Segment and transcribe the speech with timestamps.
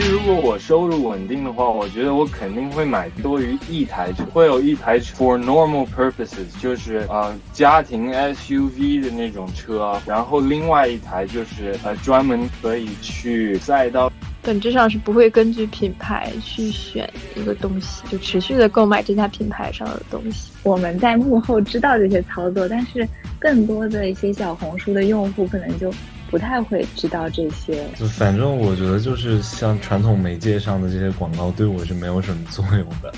[0.00, 14.10] 实如果我收入稳定的话，我觉得我肯定会买多于一台车，会有一台 for normal purposes，就是呃家庭 SUV 的那种车，然后另外一台就是呃专门可以去赛道。
[14.44, 20.50] 本质上是不会根据品牌去选一个东西，就持续的购买这家品牌上的东西。
[20.64, 23.06] 我们在幕后知道这些操作，但是
[23.38, 25.92] 更多的一些小红书的用户可能就
[26.32, 27.84] 不太会知道这些。
[27.94, 33.12] 就反正我觉得，就是像传统媒介上的这些广告，对我是没有什么作用的。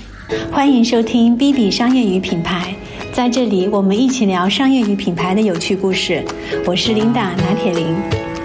[0.51, 2.75] 欢迎收听 B B 商业与品牌，
[3.13, 6.25] 在这里我们一起聊商业与品牌的有趣故事。
[6.65, 7.95] 我是琳达拿铁林，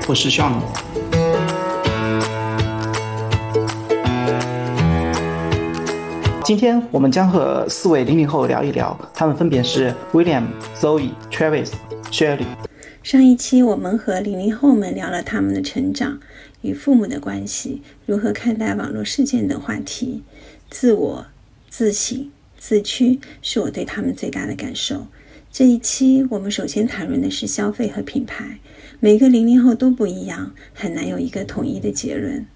[0.06, 0.62] 我是向。
[6.44, 10.44] 今天我们将和四位零零后聊一聊，他们分别是 William、
[10.80, 11.72] Zoe、Travis、
[12.12, 12.69] Shirley。
[13.10, 16.20] 上一期我们和零零后们聊了他们的成长
[16.62, 20.22] 与父母的关系，如何看待网络事件等话题。
[20.70, 21.26] 自我、
[21.68, 25.08] 自省、自驱是我对他们最大的感受。
[25.50, 28.60] 这一期我们首先谈论的是消费和品牌。
[29.00, 32.46] 每个零零后都不一样，很难有一个统一的结论。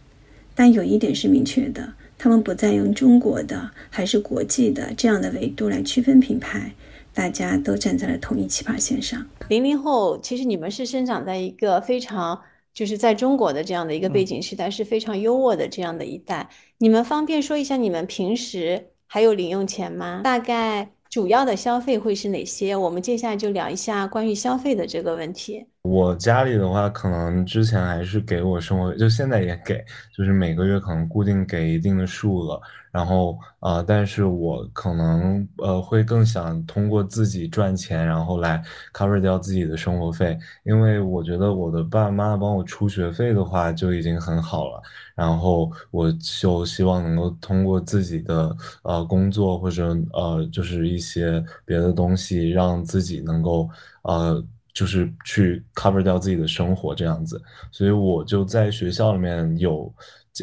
[0.55, 1.95] 但有一点是明确的。
[2.17, 6.73] 他们不再用中国的还是国际的这样的维度来区分品牌，
[7.15, 9.25] 大家都站在了同一起跑线上。
[9.49, 12.39] 零零后，其实你们是生长在一个非常
[12.73, 16.49] 就是在中国的这样的一个背景时代，是非常优渥的这样的一代。
[16.79, 20.23] 你们方便说一下你们平时还有零用钱吗？
[20.25, 22.75] 大概主要的消费会是哪些？
[22.75, 25.65] 我们接下来就聊一下关于消费的这个问题。
[25.83, 29.85] 我家里的话，可能之前还是给我生活，就现在也给，
[30.17, 32.61] 就是每个月可能固定给一定的数额，
[32.95, 44.81] 然后呃，但是我可能呃会更想通过自己赚钱，然后来 cover 掉自己的生活费，因为我觉得我的爸爸妈妈帮我出学费的话就已经很好了，
[45.17, 53.69] 然后我就希望能够通过自己的呃工作或者呃就是一些别的东西，让自己能够
[54.03, 54.43] 呃。
[54.75, 57.41] 就是去 cover 掉自己的生活这样子，
[57.71, 59.89] 所以我就在学校里面有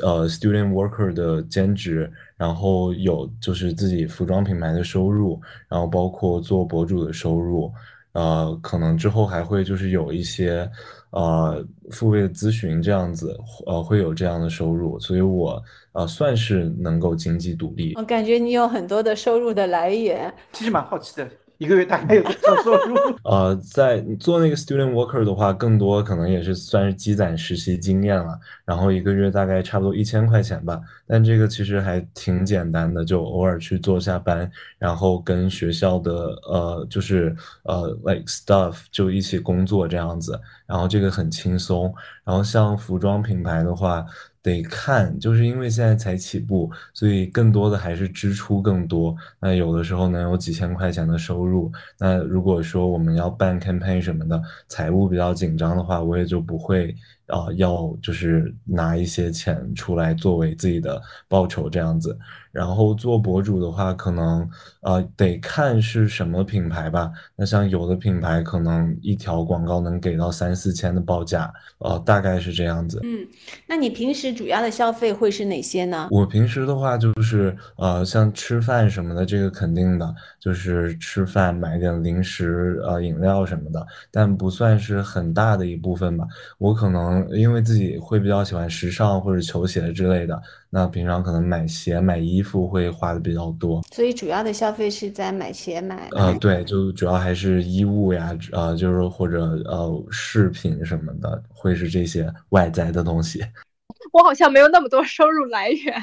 [0.01, 7.71] 呃 student worker 的兼职，然后有就是自己服装品牌的收入，然后包括做博主的收入，
[8.13, 10.69] 呃，可能之后还会就是有一些
[11.09, 17.93] 呃付费的咨询这样子，呃会有这样的收入，所以我呃算是能够经济独立。
[17.95, 21.29] 我感觉你有很多的收入的来源，其实蛮好奇的。
[21.61, 22.95] 一个月大概有多少 收入？
[23.23, 28.39] 呃，在做那个 student worker 的话，更多可能也是算是积攒实习经验了。
[28.65, 30.81] 然后一个月大概差不多一千块钱吧。
[31.05, 36.11] 但这个其实还挺简单的，就偶尔去做下班，然后跟学校的
[36.49, 40.41] 呃，就是呃，like stuff 就一起工作这样子。
[40.65, 41.93] 然后这个很轻松。
[42.23, 44.03] 然后像服装品牌的话。
[44.43, 49.15] 得看，就是因为现在才起步，所以更多的还是支出更多。
[49.39, 56.95] 那有的时候能有几千块钱的收入，那如果说我们要办 campaign 什么的，财务比较紧张的话，我也就不会。
[57.31, 62.17] 啊，要就是拿一些钱出来作为自己的报酬这样子，
[62.51, 64.47] 然后做博主的话，可能
[64.81, 67.09] 呃得看是什么品牌吧。
[67.35, 72.99] 那像有的品牌可能一条广告能给到三四千的报价，呃，大概是这样子。
[73.03, 73.25] 嗯，
[73.65, 76.09] 那你平时主要的消费会是哪些呢？
[76.11, 86.27] 我平时的话就是呃，像吃饭什么的，这个肯定的，就是吃饭买点零食呃饮料什么的，但不算是很大的一部分吧。
[86.57, 87.20] 我可能。
[87.31, 96.07] 因为自己会比较喜欢时尚或者球鞋之类的，那平常可能买鞋买衣服会花的比较多，所以主要的消费是在买鞋买。
[96.11, 103.41] 呃，对，就主要还是衣物呀，呃，就是或者呃饰品什么的，会是这些外在的东西。
[104.13, 106.01] 我好像没有那么多收入来源，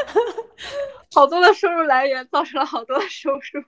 [1.14, 3.62] 好多的收入来源造成了好多的收入。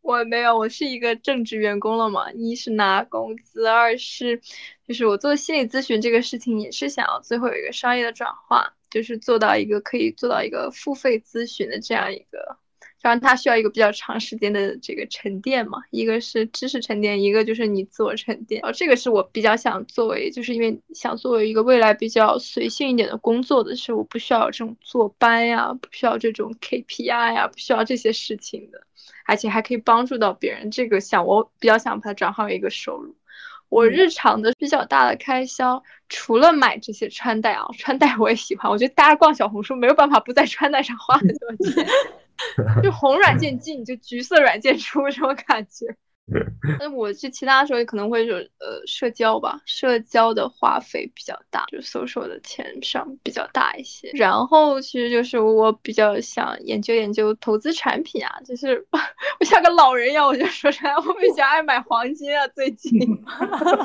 [0.00, 2.30] 我没有，我是一个正职员工了嘛。
[2.32, 4.40] 一是拿工资，二是
[4.88, 12.56] 就是我做心理咨询这个事情也是想要最后有一个商业的转化，就是做到一个可以做到一个付费咨询的这样一个，
[13.02, 15.82] 当然它需要一个比较长时间的这个沉淀嘛。
[15.90, 18.62] 一个是知识沉淀，一个就是你自我沉淀。
[18.64, 28.80] 哦这个是我比较想作为，就是因为想作为一个未来比较随性一点的工作的是，我不需要这种坐班呀，不需要这种 KPI 呀，不需要这些事情的。
[29.26, 33.14] 而且还可以帮助到别人，这个想我比较想把它转化为一个收入。
[33.68, 38.70] 我日常的比较大的开销，除了买这些穿戴啊，穿戴我也喜欢。
[38.70, 41.86] 我觉得大家逛小红书没有办法不在穿戴上花很多钱，
[42.82, 45.94] 就红软件进，就橘色软件出这种感觉。
[46.78, 54.10] 那我去其他时候可能会就呃社交吧，社交的花费比较大，就 social 的钱上比较大一些。
[54.14, 58.86] 然后其实就是我比较想研究研究投资产品啊，就是
[59.40, 62.98] 我像个老人一样，我就说出来，我比较爱买黄金啊，最近。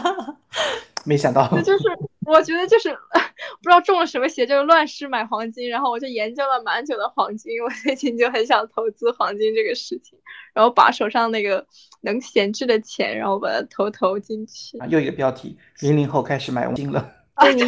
[1.05, 1.83] 没想到，就是
[2.25, 2.89] 我觉得就是
[3.61, 10.17] 不知道中了什么邪，就是乱世买黄金，然后我就研究了蛮久的黄金，我最近就很想投资黄金这个事情，
[10.53, 11.65] 然后把手上那个
[12.01, 14.77] 能闲置的钱，然后把它投投进去。
[14.89, 17.11] 又一个标题：零零后开始买黄金了。
[17.41, 17.61] 对，你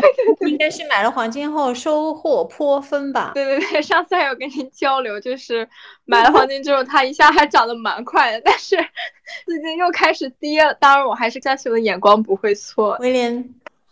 [0.51, 3.31] 应该是买了黄金后收获颇丰吧？
[3.33, 5.67] 对对对，上次还有跟您交流，就是
[6.05, 8.75] 买了黄金之后，它一下还涨得蛮快的，但是
[9.47, 10.71] 最近又开始跌了。
[10.75, 12.95] 当然，我还是相信我的眼光不会错。
[12.99, 13.43] 威廉，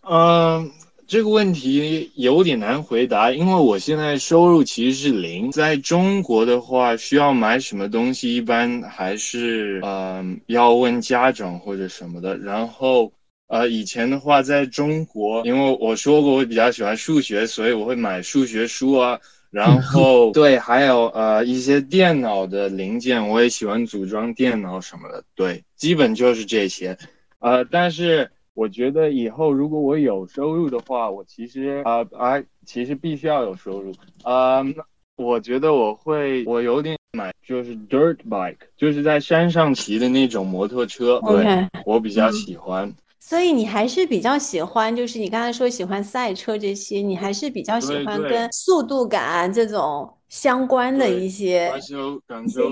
[0.10, 0.72] 嗯，
[1.08, 5.52] 这个问题有点难回答，因为我现在收入其实是零。
[5.52, 13.12] 在中国的话，需要买什么东西，一般还是嗯要问家长或者什么的，然后。
[13.48, 19.20] 呃，以前的话，在中国，因为我说过我比较喜欢数学，所以我会买数学书啊。
[19.52, 25.24] 然 后对，还有呃一些电脑的零件，我也喜欢组装电脑什么的。
[25.36, 26.98] 对，基本就是这些。
[27.38, 33.92] 呃，但是我觉得以后如果我有收入的话，我其实啊啊，其实必须要有收入。
[34.24, 34.76] 嗯，
[35.16, 41.20] 我觉得我会，我有点买就是 dirt bike，就是在山上骑的那种摩托车。
[41.28, 42.94] 对，我比较喜欢。
[43.20, 51.96] 所以你还是比较喜欢，就是你刚才说喜欢赛车这些，你还是比较喜欢跟速度感这种相关的一些一些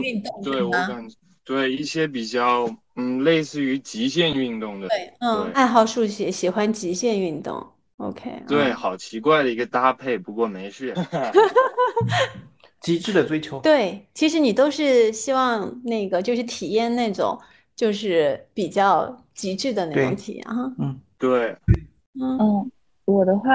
[0.02, 1.08] 运动，对我感
[1.52, 2.66] 对一些比较
[2.96, 7.66] 嗯类似于极限运动的，对，嗯，爱好数学，喜欢极限运动
[7.98, 10.94] ，OK，对，好奇怪的一个搭配，不过没事，
[12.80, 17.38] 极致的追求，对，其实你都是希望那个就是体验那种。
[17.74, 21.56] 就是比较极致的那种体验哈，嗯，对，
[22.20, 22.70] 嗯，
[23.06, 23.50] 我的话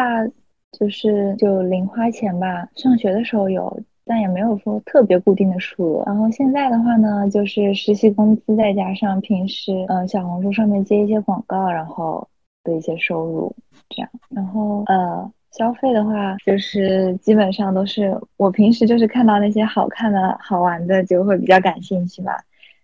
[0.77, 6.05] 就是就零花钱吧，上学的时候有，但也没有说特别固定的数额。
[6.07, 12.27] 然后现在的话呢，就是实习工资再加上平时嗯小红书上面接一些广告，然后
[12.63, 13.53] 的一些收入
[13.89, 14.09] 这样。
[14.29, 22.39] 然后呃消费的话，就是基本上都是我平时就是看到那些好看的好玩的就会比较感兴趣吧。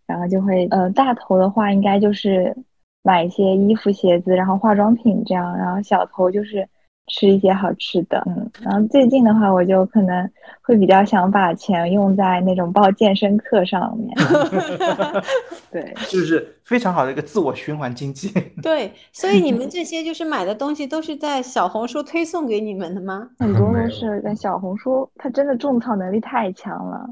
[0.06, 2.54] 然后就会，呃，大头的话应该就是
[3.02, 6.68] 买一些衣服、鞋子，然后化妆品这样，然后小头就是。
[7.08, 10.30] 吃一些好吃的，嗯，然后最近的话，我就可能
[10.62, 14.14] 会比较想把钱用在那种报健身课上面，
[15.70, 18.32] 对，就是非常好的一个自我循环经济。
[18.62, 23.28] 对，所以你们 这些就是买的东西都是在小红书推送给你们的吗？
[23.40, 27.04] 很多都是在小红书，它真的种草能力太强了。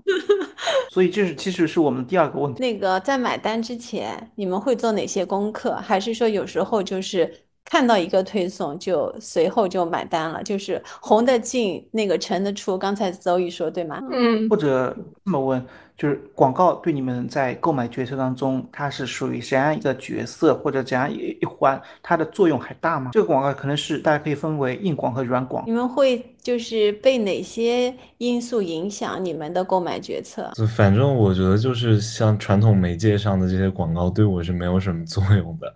[0.91, 2.61] 所以这是其实是我们第二个问题。
[2.61, 5.75] 那个在买单之前，你们会做哪些功课？
[5.75, 7.31] 还是说有时候就是？
[7.65, 12.77] 看到一个推送就随后就买单了，就是红的进，那个橙的出。
[12.77, 14.01] 刚才邹宇说对吗？
[14.11, 14.49] 嗯。
[14.49, 15.65] 或者这么问，
[15.97, 23.11] 就是广告对你们在购买决策当中，它是属于怎样一个角色，或者怎样一一环，它的作用还大吗？
[23.13, 25.63] 这个广告可能是大家可以分为硬广和软广。
[25.67, 30.51] 你们会就是被哪些因素影响你们的购买决策？
[30.77, 35.73] 反正我觉得就是像传统媒介上的这些广告，对我是没有什么作用的。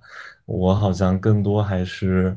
[0.46, 2.36] 我好像更多还是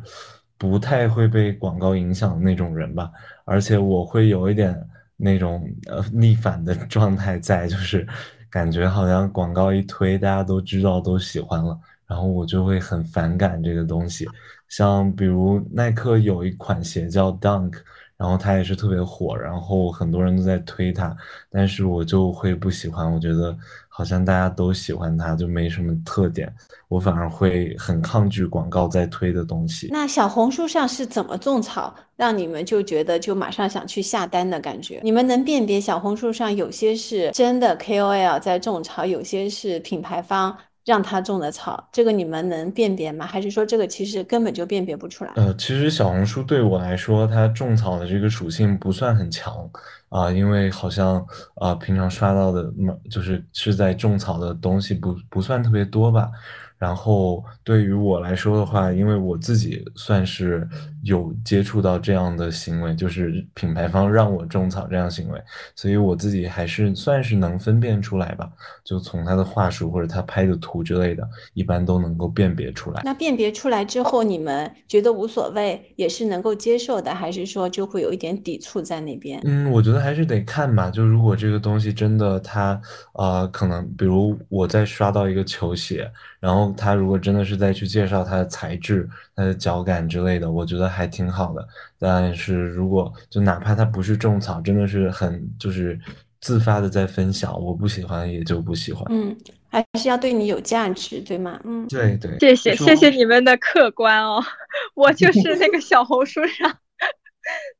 [0.57, 3.11] 不太会被广告影响的那种人吧，
[3.45, 4.75] 而且我会有一点
[5.15, 8.07] 那种呃逆反的 状态在，就是
[8.49, 14.27] 感觉好像广告一推，大家都知道都喜欢了，然后我就会很反感这个东西。
[14.69, 17.73] 像比如耐克有一款鞋叫 Dunk。
[18.17, 21.15] 然后它也是特别火，然后很多人都在推它，
[21.51, 23.55] 但是我就会不喜欢，我觉得
[23.87, 26.51] 好像大家都喜欢它，就没什么特点，
[26.87, 29.89] 我反而会很抗拒广告在推的东西。
[29.91, 34.99] 那小红书上是怎么种草，让你们就觉得就马上想去下单的感觉？
[35.03, 40.57] 你们能辨别小红书上有些是真的 KOL 在种草，有些是品牌方？
[40.87, 43.27] 让他种的草，这个你们能辨别吗？
[43.27, 45.33] 还是说这个其实根本就辨别不出来？
[45.35, 49.69] 呃，其实小红书对我来说，它种草的这个属性不算很强
[50.07, 51.25] 啊，因为好像
[51.55, 52.71] 啊平常刷到的，
[53.11, 56.31] 就是是在种草的东西不不算特别多吧。
[56.77, 60.65] 然后对于我来说的话，因为我自己算是
[61.07, 65.41] 有接触到这样的行为，就是品牌方让我种草这样行为，
[65.73, 68.49] 所以我自己还是算是能分辨出来吧。
[68.83, 73.01] 就从他的话术或者他拍的图之类的，一般都能够辨别出来。
[73.05, 79.41] 那辨别出来之后，你们觉得无所谓，也是能够接受的，还是说就会有一点抵触在那边？
[79.45, 80.91] 嗯，我觉得还是得看吧。
[80.91, 82.79] 就如果这个东西真的它，
[83.13, 86.09] 呃，可能比如我在刷到一个球鞋，
[86.39, 91.67] 然后他如果真的是在去介绍它的材质、它的脚感之类的，我觉得还挺好的。
[91.99, 95.99] 但是如果就哪怕它不是种草，真的是很就是
[96.41, 99.05] 自发的在分享，我不喜欢也就不喜欢。
[99.09, 99.35] 嗯，
[99.69, 101.59] 还是要对你有价值，对吗？
[101.63, 104.43] 嗯，对对，谢谢谢谢你们的客观哦，
[104.95, 106.77] 我就是那个小红书上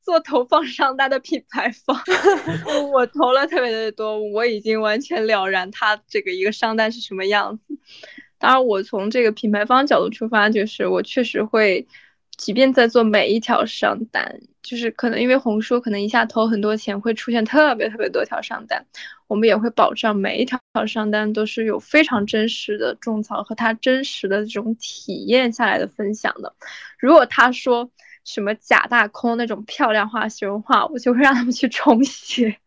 [0.02, 2.00] 做投放商单的品牌方，
[2.94, 7.64] 我投了特别的多，我已经完全了然他这个一个商单是什么样子。
[8.40, 11.88] 当然，我从这个品牌方角度出发，就是我确实会，
[12.38, 18.86] 即便在做每一条商单，就是可能因为红书可能一下投很多钱，会出现特别特别多条商单，
[19.28, 26.56] 我们也会保障每一条商单都是有非常真实的种草和他真实的这种体验下来的分享的。
[27.00, 27.90] 如果他说
[28.24, 32.60] 什么假大空那种漂亮话、形容话，我就会让他们去重写。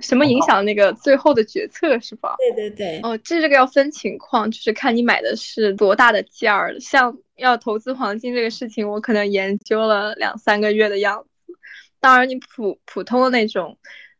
[0.00, 2.36] 什么影响那个最后的决策是吧？
[2.38, 3.00] 对对对。
[3.02, 6.78] 哦，这这个要分情况，就是看你买的是多大的件儿。
[6.80, 11.54] 像要投资黄金这个事情，我可能研究了两三个月的样子。
[12.00, 13.76] 当然，你普普通的那种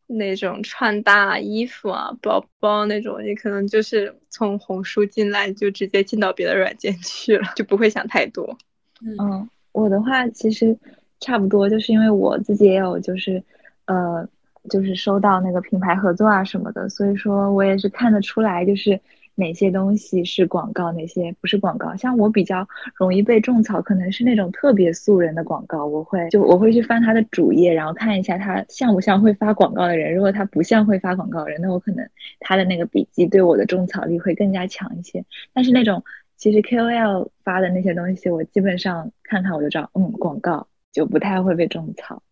[0.07, 8.57] 那种穿搭衣服啊、包包那种，你可能就是从红书进来就直接进到别的软件去了，就不会想太多。
[9.01, 10.77] 嗯，我的话其实
[11.21, 13.43] 差不多，就是因为我自己也有就是
[13.87, 14.29] 呃。
[14.69, 19.01] 就是收到那个品牌合作啊什么的，所以说我也是看得出来，就是
[19.35, 21.95] 哪些东西是广告，哪些不是广告。
[21.97, 30.15] 像我比较容易被种草，可能是那种特别素人的广告，我会就我会去翻他的主页，然后看一下他像不像会发广告的人。
[30.15, 32.09] 如果他不像会发广告的人，那我可能
[32.41, 35.25] 他的那个笔记对我的种草力会更加强一些。
[35.53, 36.03] 但是那种
[36.37, 42.23] 其实 KOL 发的那些东西，我基本上看看我就知道，嗯，广告就不太会被种草。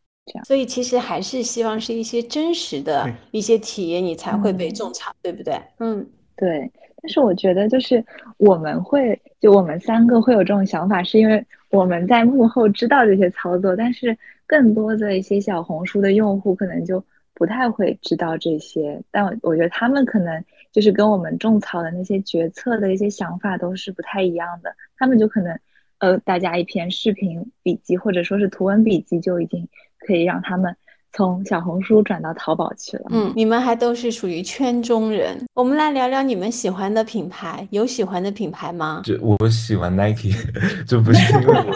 [0.45, 5.61] 所以其实还是希望是一些真实的一些体验，你才会被种草，对不对？
[5.79, 6.05] 嗯，
[6.37, 6.71] 对。
[7.01, 8.05] 但是我觉得就是
[8.39, 14.17] 我们会，就我们三个会有这种想法，是因为我们在幕后知道这些操作，但是
[14.47, 19.01] 更多的一些小红书的用户可能就不太会知道这些。
[19.13, 25.57] 但我觉得他们可能就是跟我们种草的那些决策的一些想法都是不太一样的，他们就可能
[25.99, 29.69] 呃，大家一篇视频笔记或者说是图文笔记就已经。
[30.07, 30.75] 可以让他们
[31.13, 33.05] 从小红书转到淘宝去了。
[33.11, 35.39] 嗯，你们还都是属于圈中人。
[35.55, 39.01] 我们来聊聊你们喜欢的品牌，有喜欢的品牌吗？
[39.05, 40.35] 就我喜欢 Nike，
[40.87, 41.75] 就不是因为我，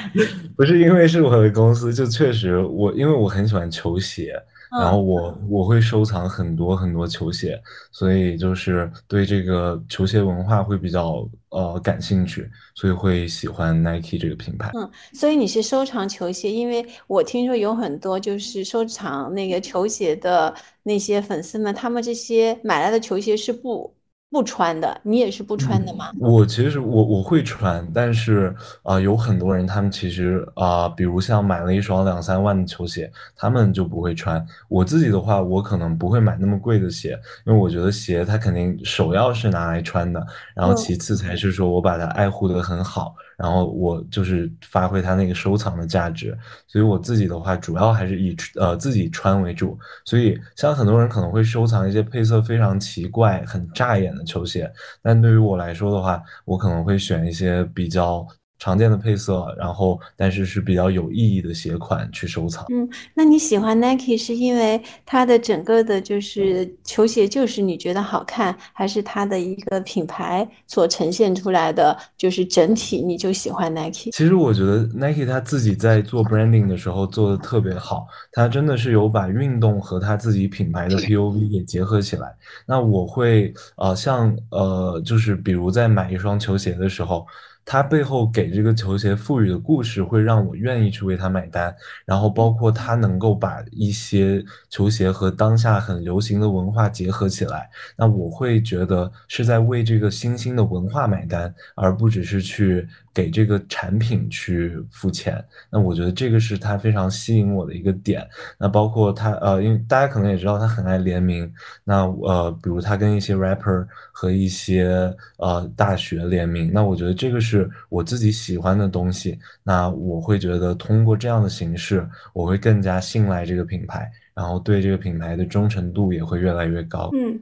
[0.56, 4.34] 不是因为是我的公司，就确实我因为我很喜欢球鞋。
[4.70, 7.60] 然后我我会收藏很多很多球鞋，
[7.90, 14.70] 所以就是对这个球鞋文化会比较呃感兴趣，所以会喜欢 Nike 这个品牌。
[14.74, 23.97] 嗯，所以你是收藏球鞋，因为我听说有很多就是收藏那个球鞋的那些粉丝们，他们这些买来的球鞋是不。
[24.30, 26.10] 不穿的，你也是不穿的吗？
[26.20, 34.44] 我其实我我会穿，但是啊，有很多人他们其实啊，比如像买了一双两三万的球鞋，他们就不会穿。
[34.68, 43.14] 我自己的话，我可能不会买那么贵的鞋，因为我觉得鞋它肯定首要是拿来穿的，然后其次才是说我把它爱护的很好。
[43.38, 49.78] 然后我就是发挥它那个收藏的价值，所以我自己的话主要还是以呃自己穿为主。
[50.04, 58.26] 所以像很多人可能会收藏一些配色非常奇怪、很扎眼的球鞋，但对于我来说的话，我可能会选一些比较。
[58.58, 62.66] 常见的配色，然后但是是比较有意义的鞋款去收藏。
[62.70, 74.10] 嗯，那你喜欢 Nike 是因为它的整个的就是球鞋就是你觉得好看，还是它的一个品牌所呈现出来的就是整体你就喜欢 Nike？
[74.12, 82.34] 其实我觉得 Nike 他自己在做 branding 的时候做的特别好，他真的是有把运动和他自己品牌的 POV 给结合起来。
[82.66, 87.24] 那我会呃像呃就是比如在买一双球鞋的时候。
[87.70, 91.76] 它背后给这个球鞋赋予的故事，会让我愿意去为它买单。
[92.06, 102.88] 然后包括它能够把一些球鞋和当下很流行的文化结合起来，那我会觉得是在为这个新兴的文化买单，而不只是去。
[103.12, 108.26] 给这个产品去付钱，那我觉得这个是他非常吸引我的一个点。
[108.58, 111.52] 那包括他，呃，因为大家可能也知道他很爱联名，
[111.84, 127.10] 那呃，比如他跟一些 rapper 和一些呃大学联名，那我觉得这个是我自己喜欢的东西，那我会觉得通过这样的形式，我会更加信赖这个品牌，然后对这个品牌的忠诚度也会越来越高。
[127.14, 127.38] 嗯，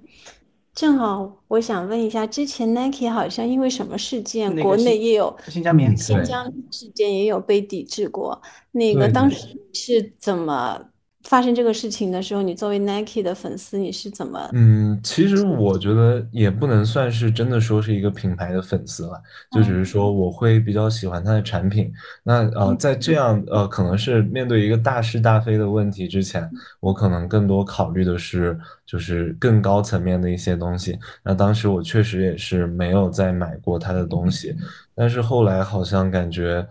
[0.77, 8.41] 正好我想问一下，之前 Nike 好像因为什么事件，那个国内也有新疆棉新疆事件也有被抵制过。
[8.73, 10.79] 那个对当对时是怎么
[11.29, 14.49] 发生这个事情的时候，你作为 Nike 的粉丝，你是怎么？
[14.53, 21.93] 嗯，其实我觉得也不能算是真的说是一个品牌的粉丝了，就只是说我会比较喜欢它的产品。
[22.23, 28.57] 那呃，在这样呃可能是面对一个大是大非的问题之前，我可能更多考虑的是
[28.87, 30.97] 就是更高层面的一些东西。
[31.25, 34.55] 那当时我确实也是没有再买过它的东西，
[34.95, 36.65] 但是后来好像感觉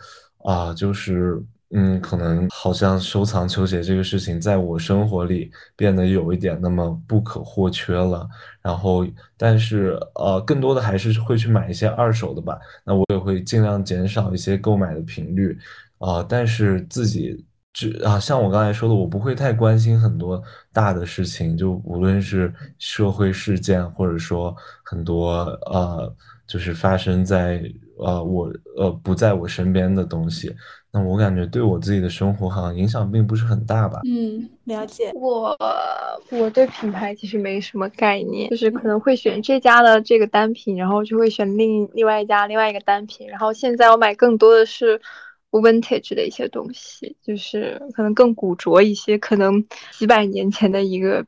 [0.44, 1.44] 啊，就是。
[1.78, 8.26] 嗯，可能好像收藏球鞋这个事情，在我生活里变得有一点那么不可或缺了。
[8.62, 9.06] 然后，
[9.36, 12.58] 但是呃，更多的还是会去买一些二手的吧。
[12.86, 15.58] 那我也会尽量减少一些购买的频率，
[15.98, 20.42] 啊、但是自己只啊，像我刚才说的，我不会太关心很多
[20.72, 24.56] 大的事情，就无论是社会事件，或者说
[24.86, 26.16] 很多呃，
[26.48, 27.62] 就是发生在
[27.98, 30.54] 呃我呃不在我身边的东西。
[30.92, 34.00] 那我感觉对我自己的生活好像影响并不是很大吧。
[34.08, 35.12] 嗯，了解。
[35.14, 35.54] 我
[36.32, 45.02] 我对品牌其实没什么概念，就是可能会选这家的这个单品，然后就会选另另外一家另外一个单品，然后现在我买更多的是
[45.52, 51.28] vintage 的一些东西，就是可能更古着一些，可能几百年前的一个嗯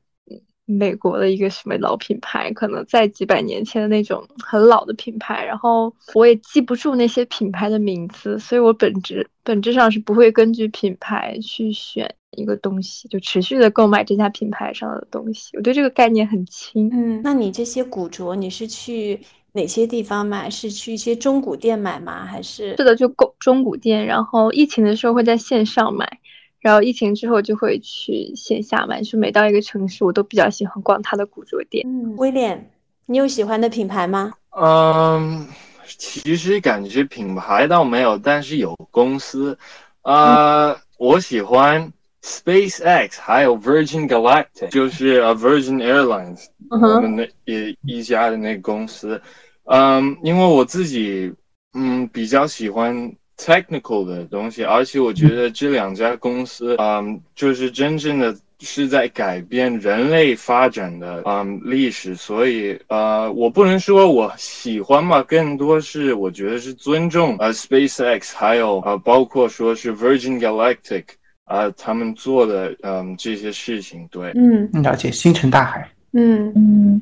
[0.69, 15.55] 美国的一个什么老品牌，可能在几百年前的那种很老的品牌，然后我也记不住那些品牌的名字，所以我本质本质上是不会根据品牌去选一个东西，就持续的购买这家品牌上的东西。
[15.55, 16.89] 我对这个概念很轻。
[16.91, 19.21] 嗯，那你这些古着你是去
[19.53, 20.49] 哪些地方买？
[20.49, 22.25] 是去一些中古店买吗？
[22.25, 26.19] 还是是的，就购中古店，然后疫情的时候会在线上买，
[26.67, 29.01] 然后疫情之后就会去线下买。
[29.01, 31.87] 就每到一个城市，我都比较喜欢逛它的古着店。
[31.87, 32.69] 嗯，威廉，
[33.05, 34.33] 你有喜欢的品牌吗？
[34.49, 35.47] 嗯，
[35.87, 39.57] 其实感觉品牌倒没有，但是有公司。
[40.01, 41.89] 呃，我喜欢
[42.21, 49.21] SpaceX，还有 Virgin Galactic，就是呃 Virgin Airlines，嗯我们的一一家的那个公司。
[49.63, 51.33] 嗯，因为我自己
[51.73, 52.93] 嗯比较喜欢
[53.37, 71.03] technical 的东西，而且我觉得这两家公司嗯就是真正的是在改变人类发展的嗯历史，所以呃我不能说我喜欢吧，更多是我觉得是尊重呃 SpaceX，还有呃包括说是 Virgin Galactic
[71.45, 74.31] 啊、他们做的嗯这些事情，对。
[74.35, 75.89] 嗯了解星辰大海。
[76.11, 77.01] 嗯嗯，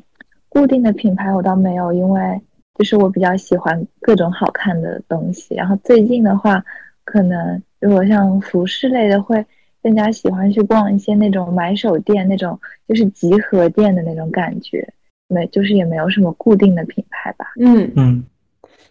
[0.49, 2.21] 固定的品牌我倒没有，因为
[2.75, 5.55] 就是我比较喜欢各种好看的东西。
[5.55, 6.63] 然后最近的话，
[7.03, 9.45] 可能如果像服饰类的，会
[9.81, 14.87] 更加喜欢去逛一些那种买手店，那种就是集合店的那种感觉。
[15.27, 17.47] 没，就是也没有什么固定的品牌吧。
[17.59, 18.23] 嗯，嗯，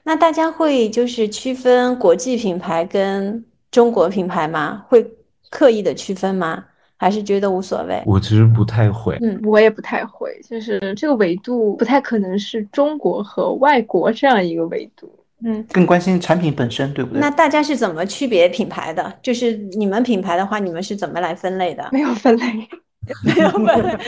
[0.02, 4.84] 那大家会就是区分国际品牌跟中国品牌吗？
[4.88, 5.06] 会
[5.50, 6.64] 刻意的区分吗？
[6.96, 8.02] 还是觉得无所谓？
[8.06, 15.10] 我其实不太会，嗯我也不太会，就是这个维度不太可能是中国和外国这样一个维度。
[15.46, 17.20] 嗯，更关心产品本身，对不对？
[17.20, 19.12] 那大家是怎么区别品牌的？
[19.20, 21.86] 就是你们品牌的话，你们是怎么来分类的？
[21.92, 22.46] 没有分类，
[23.22, 23.98] 没有分类，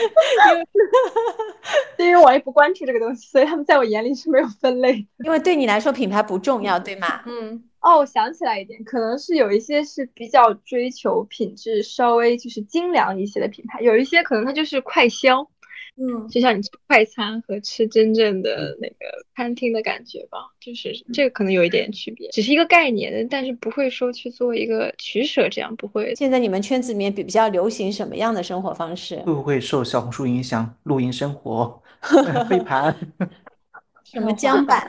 [1.99, 5.05] 因为我也不关注这个东西，所以他们在我眼里是没有分类。
[5.23, 7.21] 因为对你来说品牌不重要，对吗？
[7.27, 15.47] 嗯哦，我想起来一点，可能是有一些是比较追求品质稍微就是精良一些的品牌，有一些可能它就是快消，
[15.95, 18.95] 嗯就像你吃快餐和吃真正的那个
[19.35, 26.13] 餐厅的感觉吧，就是这个可能有一点区别，只是一个概念，但是不会说去做一个取舍，这样不会。
[26.15, 29.17] 现在你们圈子里面比比较流行什么样的生活方式？
[29.17, 30.75] 会不会受小红书影响？
[30.83, 31.81] 露营生活、
[32.49, 32.93] 飞盘，
[34.03, 34.79] 什么桨板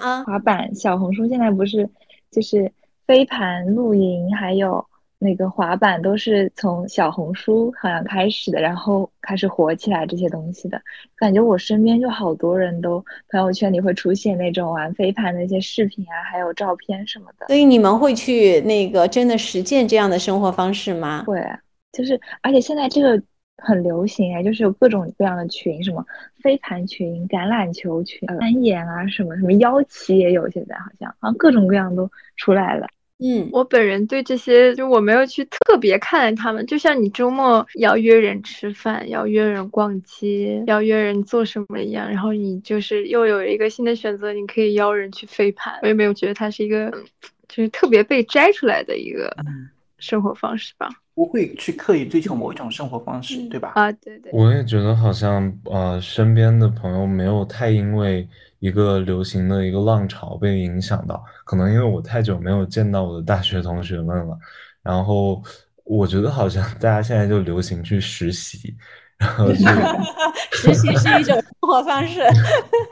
[0.00, 0.24] 啊啊？
[0.24, 1.88] 滑板、小红书现在不是
[2.34, 2.70] 就是
[3.06, 4.84] 飞盘、露营，还有
[5.18, 10.80] 那个滑板，都是从小红书好像开始的，然后开始火起来这些东西的。
[11.16, 17.46] 感觉我身边就好多人都朋友圈里会出现那种玩飞盘的一些视频啊，还有照片什么的。
[17.46, 21.22] 所以你们会去那个真的实践这样的生活方式吗？
[21.26, 21.40] 会，
[21.92, 23.22] 就是而且现在这个
[23.58, 26.04] 很流行哎，就是有各种各样的群，什么
[26.42, 32.86] 飞盘群、橄榄球群、呃攀岩啊，什么什么腰旗也有，现在好像好像各种各样都出来了。
[33.18, 46.90] 嗯，我本人对这些就我没有去特别看他们，就像你周末要约人吃饭，要约人逛街，要约人做什么一样，然后你就是又有一个新的选择，你可以邀人去飞盘，我也没有觉得它是一个
[47.48, 49.34] 就是特别被摘出来的一个
[49.98, 50.88] 生活方式吧。
[51.14, 53.72] 不会去刻意追求某一种生活方式，对吧？
[53.74, 64.38] 啊，对对，我也觉得好像呃，身边的朋友没有太因为一个流行的一个浪潮被影响到，可能因为我太久没有见到我的大学同学们了，
[64.82, 65.42] 然后
[65.84, 68.74] 我觉得好像大家现在就流行去实习。
[69.18, 69.64] 然后是
[70.52, 72.20] 实习是一种生活方式。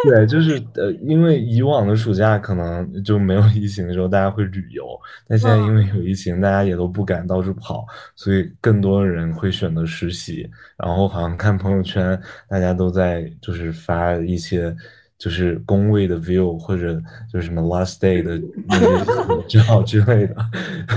[0.04, 4.84] 对，就是呃，因为以往的暑假可能就没有疫情的时候，大家会旅游，
[5.28, 10.48] 但现在因为有疫情，大家也都不敢到处跑，所以更多的人会选择实习。
[10.76, 14.74] 然后好像看朋友圈，大家都在就是发一些。
[15.22, 17.00] 就是工位的 view，或者
[17.32, 18.76] 就是什么 last day 的那
[19.46, 20.34] 些照 之类的。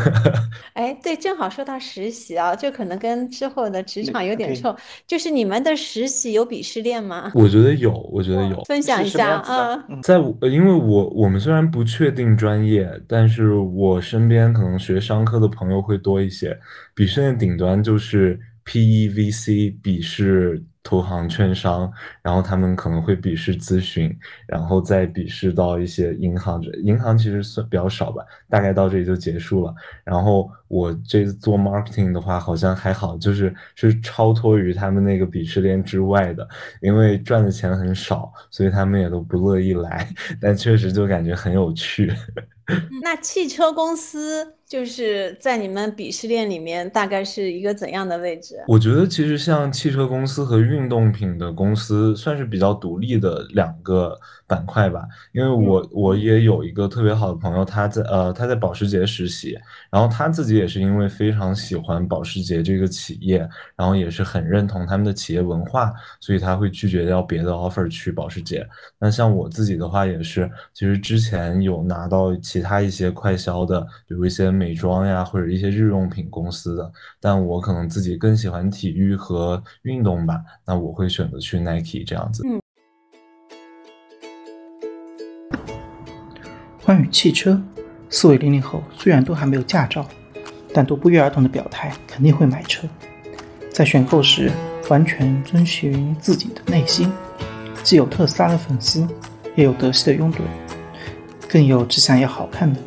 [0.73, 4.75] 哎，对，正好说到实习啊，就可能跟之后的职场有点冲。
[5.05, 7.31] 就是你们的实习有鄙视链吗？
[7.35, 8.63] 我觉得有，我觉得有。
[8.63, 9.85] 分享一下啊。
[10.01, 10.17] 在
[10.49, 16.57] 因为我我们虽然不确定专业，但是我身边可能学商科的朋友会多一些。
[16.95, 20.63] 鄙视链顶端就是 PEVC 鄙视。
[20.85, 26.61] 投行、券商，然后他们可能会鄙视咨询，然后再鄙视到一些银行。
[26.83, 29.73] 银行其实算比较少吧，大概到这里就结束了。
[30.03, 36.47] 然后我这次做 marketing 的话，好像还好，就是是超脱于他们那个鄙视链之外的，
[36.81, 40.07] 因为赚的钱很少，所以他们也都不乐意来。
[40.39, 42.13] 但确实就感觉很有趣。
[43.01, 48.55] 那汽车公司就是在你们鄙视链里面大概是一个怎样的位置？
[48.67, 55.07] 我觉得其实像汽车公司和运动品的公司算是比较独立的两个板块吧。
[55.33, 59.57] 因为我我也有一个特别好的朋友，他在呃他在保时捷实习，
[59.91, 68.67] 然后他自己也是因为非常喜欢保时捷这个企业，然后也是很认同他们的企业文化，所以他会拒绝掉别的 offer 去保时捷。
[68.99, 72.35] 那像我自己的话也是，其实之前有拿到。
[72.41, 82.43] 其他一些快销的，比如一些美妆呀，或者一些日用品公司的，但我可能自己更喜欢体育和运动吧，那我会选择去 Nike 这样子。
[82.47, 82.64] 嗯。
[87.11, 87.61] 汽车，
[88.09, 90.05] 四位零零后虽然都还没有驾照，
[90.73, 92.87] 但都不约而同的表态肯定会买车，
[93.71, 94.51] 在选购时
[94.89, 97.11] 完全遵循自己的内心，
[97.83, 99.07] 既有特斯拉的粉丝，
[99.55, 100.39] 也有德系的拥趸。
[101.47, 102.79] 更有只想要好看的。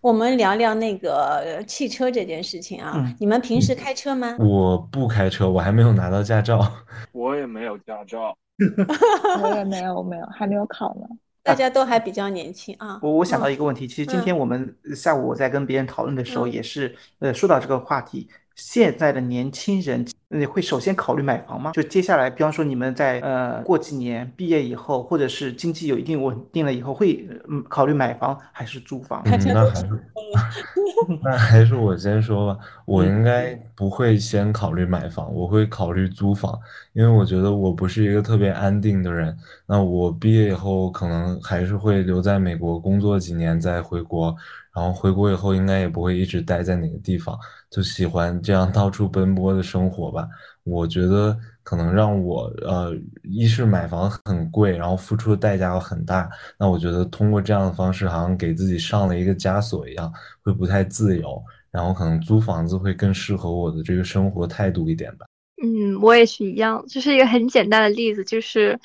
[0.00, 4.36] 我们聊聊那个汽车这件事情啊，你们平时开车吗？
[4.38, 6.70] 我不开车，我还没有拿到驾照。
[7.12, 8.36] 我也没有驾照。
[9.42, 11.06] 我也没有，没有，还没有考呢。
[11.44, 12.98] 大家都还比较年轻啊。
[13.02, 18.28] 我我想到一个问题，其实今天我们下午我在跟别人讨论的时候，也是呃说到这个话题。
[18.54, 21.72] 现在的年轻人，你会首先考虑买房吗？
[21.72, 29.22] 就接下来，比方说你们在呃过几年毕业以后，或者是经济有一定稳定了以后，会嗯考虑买房还是租房？
[29.24, 29.88] 那还是
[31.22, 32.60] 那还是我先说吧。
[32.86, 36.58] 我应该不会先考虑买房，我会考虑租房，
[36.92, 39.36] 因为我觉得我不是一个特别安定的人。
[39.66, 44.34] 那我毕业以后可能还是会留在美国工作几年再回国。
[44.74, 47.38] 然后回国以后，应该也不会一直待在哪个地方，
[47.70, 50.26] 就喜欢这样到处奔波的生活吧。
[50.64, 56.28] 我觉得可能让我呃，一是买房很贵，然后付出的代价又很大。
[56.58, 61.40] 那我觉得通过这样的方式，好像给自己上了一个枷锁一样，会不太自由。
[61.70, 65.26] 然后可能租房子会更适合我的这个生活态度一点吧。
[65.62, 68.78] 嗯，我也是一样，就是一个很简单的例子，就是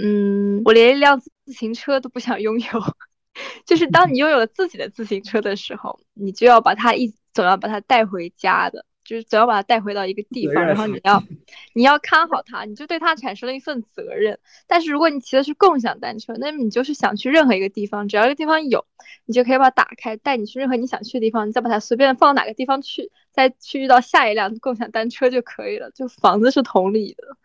[0.00, 2.66] 嗯，我连一辆自行车都不想拥有。
[3.64, 11.22] 就是当你拥有了自己的自行车的时候，你就要把它一总要把它带回家的，就是总要把它带回到一个地方，然后你要
[11.74, 14.38] 你要看好它，你就对它产生了一份责任。
[14.66, 18.86] 但是如果你骑的是共享单车，那么你就是想去任何一个地方，只要一个地方有，
[19.26, 25.90] 你就可以把它打开，带你去任何你想去的地方，你再把它随便放到哪个地方去，再去遇到下一辆共享单车就可以了。
[25.90, 27.36] 就房子是同理的。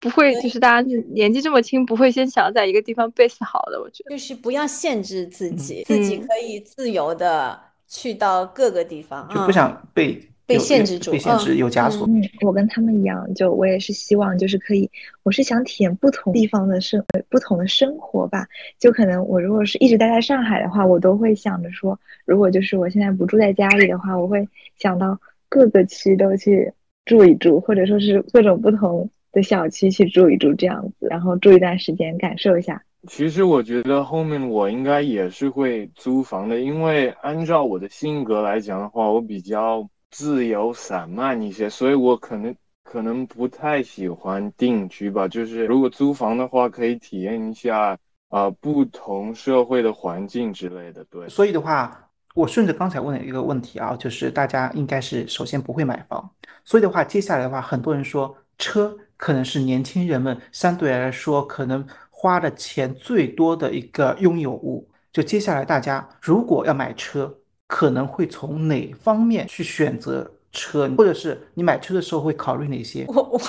[0.00, 3.80] 不会，就是大家年纪这么轻，不会先想要在一个地方 base 好的。
[3.80, 7.58] 我觉得就是不要限制自己，自己可以自由的
[7.88, 12.06] 去到各个地方，就不想被被限制住，被限制有枷锁。
[12.06, 14.88] 嗯，我跟他们一样，就我也是希望，就是可以，
[15.24, 18.46] 我是想体验不同地方的生，不同的生活吧。
[18.78, 26.72] 就可能我如果是一直待在上海的话，我都会想着说，如果就是我现在不住在家里的话，我会想到各个区都去
[27.04, 29.10] 住一住，或者说是各种不同。
[29.32, 45.28] 的小区去住一住，这样子，然后住一段时间，感受一下其实我觉得后面我应该也是会租房的，因为按照我的性格来讲的话，我比较自由散漫一些，所以我可能可能不太喜欢定居吧。
[45.28, 47.96] 就是如果租房的话，可以体验一下
[48.30, 51.04] 啊不同社会的环境之类的。
[51.08, 56.28] 对，所以的话，我顺着刚才问的一个问题啊，就是大家应该是首先不会买房，
[56.64, 61.86] 所以的话，接下来的话，很多人说车可能是年轻人们相对来说可能。
[62.20, 67.32] 花的钱最多的一个拥有物，就接下来大家如果要买车，
[67.68, 73.04] 可能会从哪方面去选择车，或者是你买车的时候会考虑哪些？
[73.06, 73.40] 我我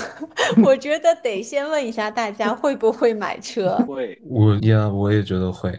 [0.65, 3.75] 我觉得得先问一下大家会不会买车。
[3.87, 5.71] 会，我呀，我也觉得会。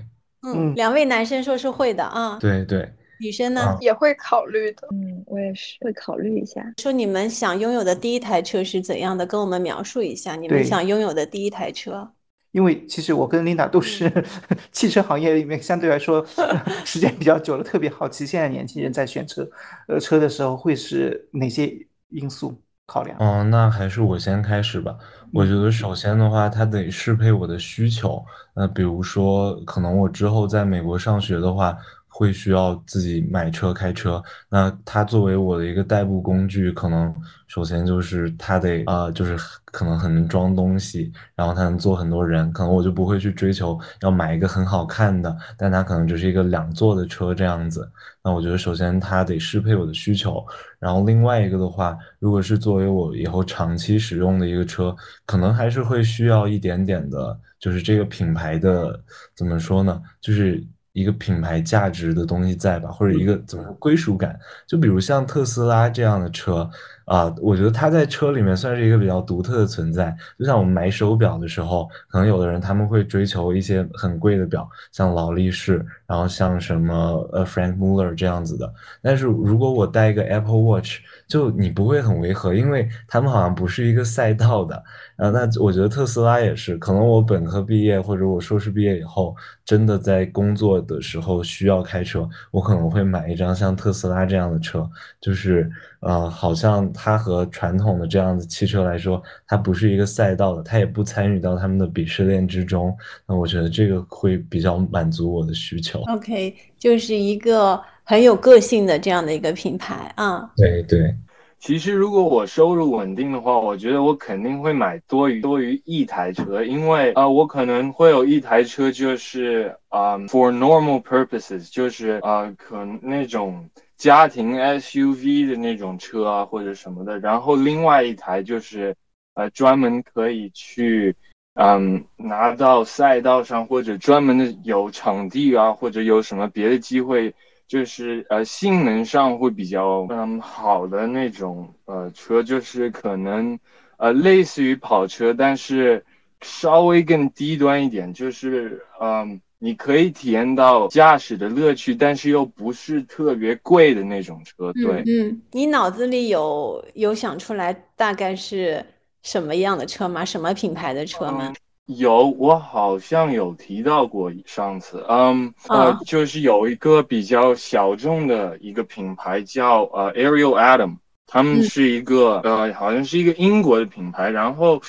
[0.42, 2.38] 嗯，两位男生说是会的啊。
[2.40, 2.92] 对对。
[3.20, 4.88] 女生呢也会考虑的。
[4.92, 6.60] 嗯，我也是会考虑一下。
[6.80, 9.26] 说你们想拥有的第一台车是怎样的？
[9.26, 12.10] 跟我们描述一下你们想拥有的第一台车。
[12.52, 14.10] 因为其实我跟琳达都是
[14.72, 16.24] 汽车行业里面相对来说
[16.84, 19.48] 时间比较久了，特别好奇现在年轻人在选车
[19.86, 21.72] 呃车的时候会是哪些
[22.08, 23.16] 因素考量？
[23.20, 24.98] 嗯，那还是我先开始吧。
[25.32, 28.20] 我觉得首先的话，它得适配我的需求。
[28.52, 31.76] 那比如说，可能我之后在美国上学的话。
[32.20, 37.14] 会需要自己买车开车，那它作为我的一个代步工具，可能
[37.46, 47.90] 首先就是它得啊，就是可能很能装东西，然后它能坐很多人，可能我就不会去追求要买一个很好看的，但它可能只是一个两座的车这样子。
[48.22, 50.44] 那我觉得首先它得适配我的需求，
[50.78, 59.02] 然后另外一个的话，如果是作为我以后长期使用的一个车，可能还是会需要一点点的，就是这个品牌的
[59.34, 60.62] 怎么说呢，就是。
[60.92, 64.38] 一个品牌价值的东西在吧，或者一个怎么说归属感？
[64.66, 66.68] 就比如像特斯拉这样的车
[67.04, 70.16] 啊，我觉得它在车里面算是一个比较独特的存在。
[70.38, 76.94] 就像我们买手表的时候，可能有的人他们会追求一些很贵的表，像劳力士，然后像什么
[77.32, 78.72] 呃 Frank Muller 这样子的。
[79.00, 80.98] 但是如果我带一个 Apple Watch，
[81.30, 84.74] 就你不会很违和，因为他们好像不是一个赛道的。
[85.16, 94.90] 啊，那我觉得特斯拉也是，可能我本科毕业或者我硕士毕业以后，真的在工作的时候需要开车，我可能会买一张像特斯拉这样的车，
[95.20, 102.96] 就是呃，好像它和传统的这样的汽车来说，它不是一个赛道的，它也不参与到他们的鄙视链之中。
[103.26, 106.00] 那我觉得这个会比较满足我的需求。
[106.08, 107.78] OK，就是一个
[108.10, 110.50] 很有个性的这样的一个品牌啊。
[110.56, 111.14] 对对。
[111.60, 127.16] 其实，如果我收入稳定的话，我觉得我肯定会买多于多于一台车，因为啊，我可能会有一台车，就是啊，for normal purposes，就是啊，可那种家庭 SUV 的那种车啊，或者什么的。
[127.20, 128.96] 然后另外一台就是，
[129.34, 131.14] 呃，专门可以去，
[131.54, 137.32] 嗯，拿到赛道上或者专门的有场地啊，或者有什么别的机会。
[137.70, 143.56] 就是呃，性能上会比较嗯好的那种呃车，就是可能
[143.96, 146.04] 呃类似于跑车，但是
[146.40, 154.72] 稍微更低端一点，就是嗯你可以体验到驾驶的乐趣，但是又不是特别贵的那种车。
[154.72, 158.84] 对，嗯，你脑子里有有想出来大概是
[159.22, 160.24] 什么样的车吗？
[160.24, 161.54] 什么品牌的车吗？
[161.96, 174.80] 有，我好像有提到过上次，嗯，呃，就是有一个比较小众的一个品牌叫呃 Ariel Adam，他们是一个呃，好像是一个英国的品牌，然后，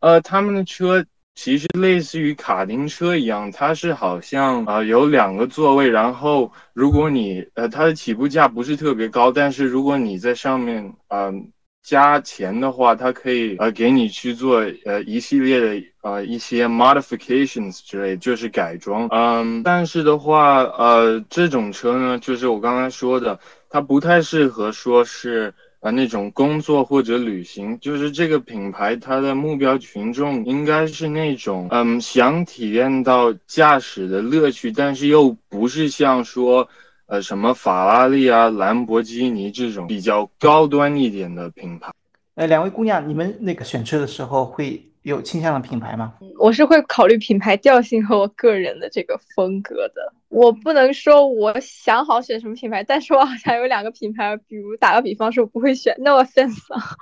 [0.00, 11.50] 呃，他们的车其实类似于卡丁车一样，它是好像啊有两个座位，然后如果你呃它的起步价不是特别高，但是如果你在上面嗯。
[11.82, 19.08] 加钱的话，它可以呃给你去做呃一系列的呃一些 modifications 之类，就是改装。
[19.10, 27.76] 嗯，但是的话，呃这种车呢，就是我刚才说的，它不太适合说是呃那种工作或者旅行。
[27.80, 36.68] 就是这个品牌它的目标群众应该是那种嗯想体验到驾驶的乐趣，但是又不是像说。
[37.12, 41.92] 呃，什么法拉利啊、兰博基尼这种比较高端一点的品牌。
[42.36, 46.14] 哎，两位姑娘，你们那个选车的时候会有倾向的品牌吗？
[46.38, 50.12] 我是会考虑品牌调性和我个人的这个风格的。
[50.28, 56.56] 我不能说我想好选什么品牌，但是我好像有两个品牌，比如打个比方说，我不会选 No offense，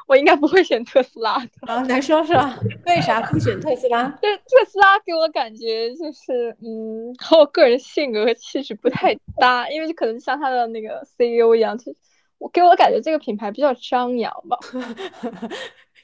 [0.08, 1.72] 我应该不会选特斯拉的。
[1.72, 2.36] 啊，来说说
[2.86, 4.08] 为啥不选特斯拉？
[4.20, 11.94] 这特斯拉给我感觉就是，嗯，和我个人性格和气质不太搭，因为就可能像他的那个 CEO 一样，就
[12.38, 14.58] 我给我感觉这个品牌比较张扬吧。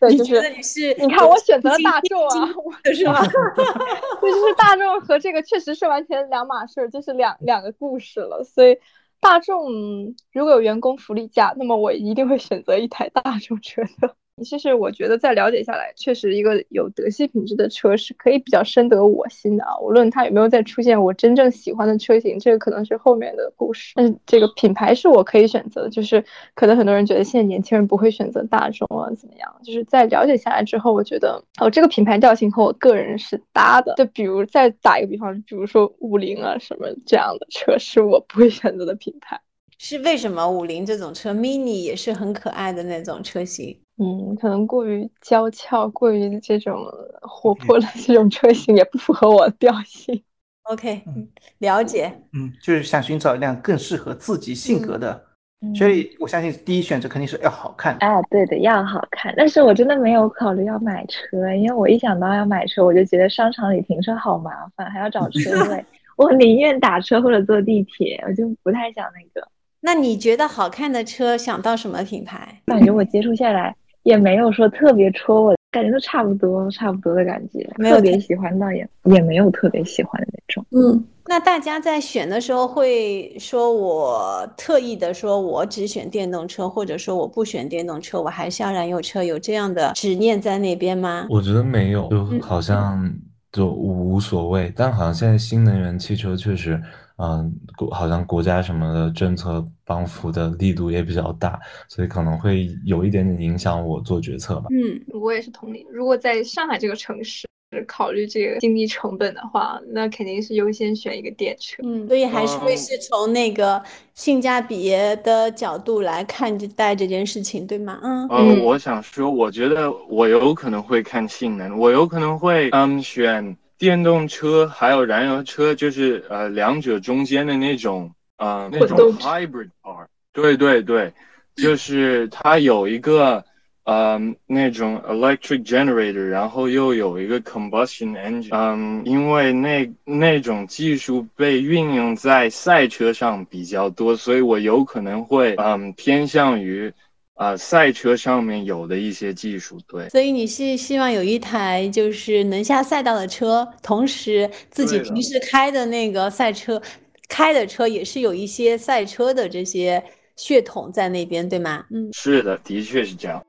[0.00, 3.20] 对，你就是觉得你是你看我选择了大众啊，我是吧？
[4.20, 8.44] 对，就是大众和这个确实是完全两码事儿，就是两两个故事了。
[8.44, 8.78] 所以
[9.20, 14.14] 大众如果有员工福利价，那么我一定会选择一台大众车的。
[14.44, 19.78] 其实我觉得再了解下来，确实一个有德系品质的车是可以比较深得我心的啊。
[19.80, 23.94] 无论它有没有再出现我真正喜欢的车型，这个可能是后面的故事。
[23.96, 26.22] 但是这个品牌是我可以选择的，就是
[26.54, 29.60] 可能很多人觉得现在年轻人不会选择大众啊，怎么样？
[29.64, 33.94] 就是在了解下来之后，我觉得哦，这个品牌调性和我个人是搭的。
[33.96, 39.40] 就比如再打一个比方，比如说五菱啊什么这样的车，是我不会选择的品牌。
[39.78, 43.78] 是为什么五菱这种车，mini 也是很可爱的那种车型？
[43.98, 46.76] 嗯，可能过于娇俏，过于这种
[47.22, 50.22] 活泼的这种车型也不符合我的调性。
[50.64, 51.28] OK，嗯
[51.58, 52.12] 了解。
[52.32, 55.24] 嗯，就是想寻找一辆更适合自己性格的，
[55.62, 57.96] 嗯所以我相信第一选择肯定是要好看。
[58.00, 59.32] 哎，对的，要好看。
[59.36, 65.84] 但是我真的没有考虑要买车，因为我一想到要买车，我就觉得商场里停车好麻烦，还要找车位。
[66.16, 69.48] 我宁愿打车或者坐地铁，我就不太想那个。
[69.80, 72.60] 那你觉得好看的车想到什么品牌？
[72.66, 77.68] 感觉我接触下来也没有说特别戳我，感觉都差不多，差不多的感觉。
[77.76, 80.64] 没有特特别喜欢倒也也没有特别喜欢的那种。
[80.70, 91.26] 嗯，那大家在选的时候会说，我特意的说我只选电动车，或者说我不选电动车，我还是要燃油车，有这样的执念在那边吗？
[91.28, 93.12] 我觉得没有，就嗯好像
[93.50, 96.80] 就无所谓，但好像现在新能源汽车确实，
[97.18, 104.66] 嗯，国好像国家什么的政策帮扶的力度也比较大，所以可能会有一点点影响我做决策吧。
[104.70, 105.86] 嗯，我也是同理。
[105.90, 107.46] 如果在上海这个城市
[107.86, 111.82] 考虑这个经济成本的话，那肯定是优先选一个电车。
[111.84, 113.82] 嗯，所以还是会嗯是从那个
[114.14, 114.90] 性价比
[115.24, 117.98] 的角度来看待这件事情，对吗？
[118.02, 130.06] 嗯呃，嗯我想说，我觉得我有可能会看性能，我有可能会嗯选电动车，还有燃油车，就是呃两者中间的那种呃那种 hybrid part。
[130.32, 131.12] 对对对，
[131.54, 133.44] 就是它有一个
[133.84, 138.48] 呃那种 electric generator，然后又有一个 combustion engine。
[138.50, 146.92] 嗯，因为那那种技术被运用在赛车上比较多，所以我有可能会嗯偏向于。
[147.36, 156.80] 啊、赛车上面有的一些技术，对，所以你是希望有一台就是能下赛道的车，同时自己平时开的那个赛车
[157.28, 160.02] 开的车也是有一些赛车的这些
[160.34, 161.84] 血统在那边，对吗？
[161.90, 162.08] 嗯。
[162.14, 163.44] 是的，的确是这样。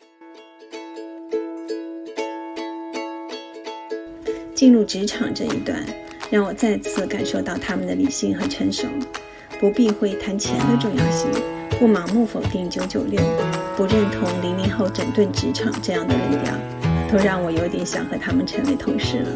[4.54, 5.82] 进入职场这一段，
[6.30, 8.86] 让我再次感受到他们的理性和成熟，
[9.62, 11.32] 不避讳谈钱的重要性，
[11.80, 13.22] 不盲目否定九九六，
[13.78, 16.60] 不认同零零后整顿职场这样的力量，
[17.08, 19.30] 都让我有点想和他们成为同事了。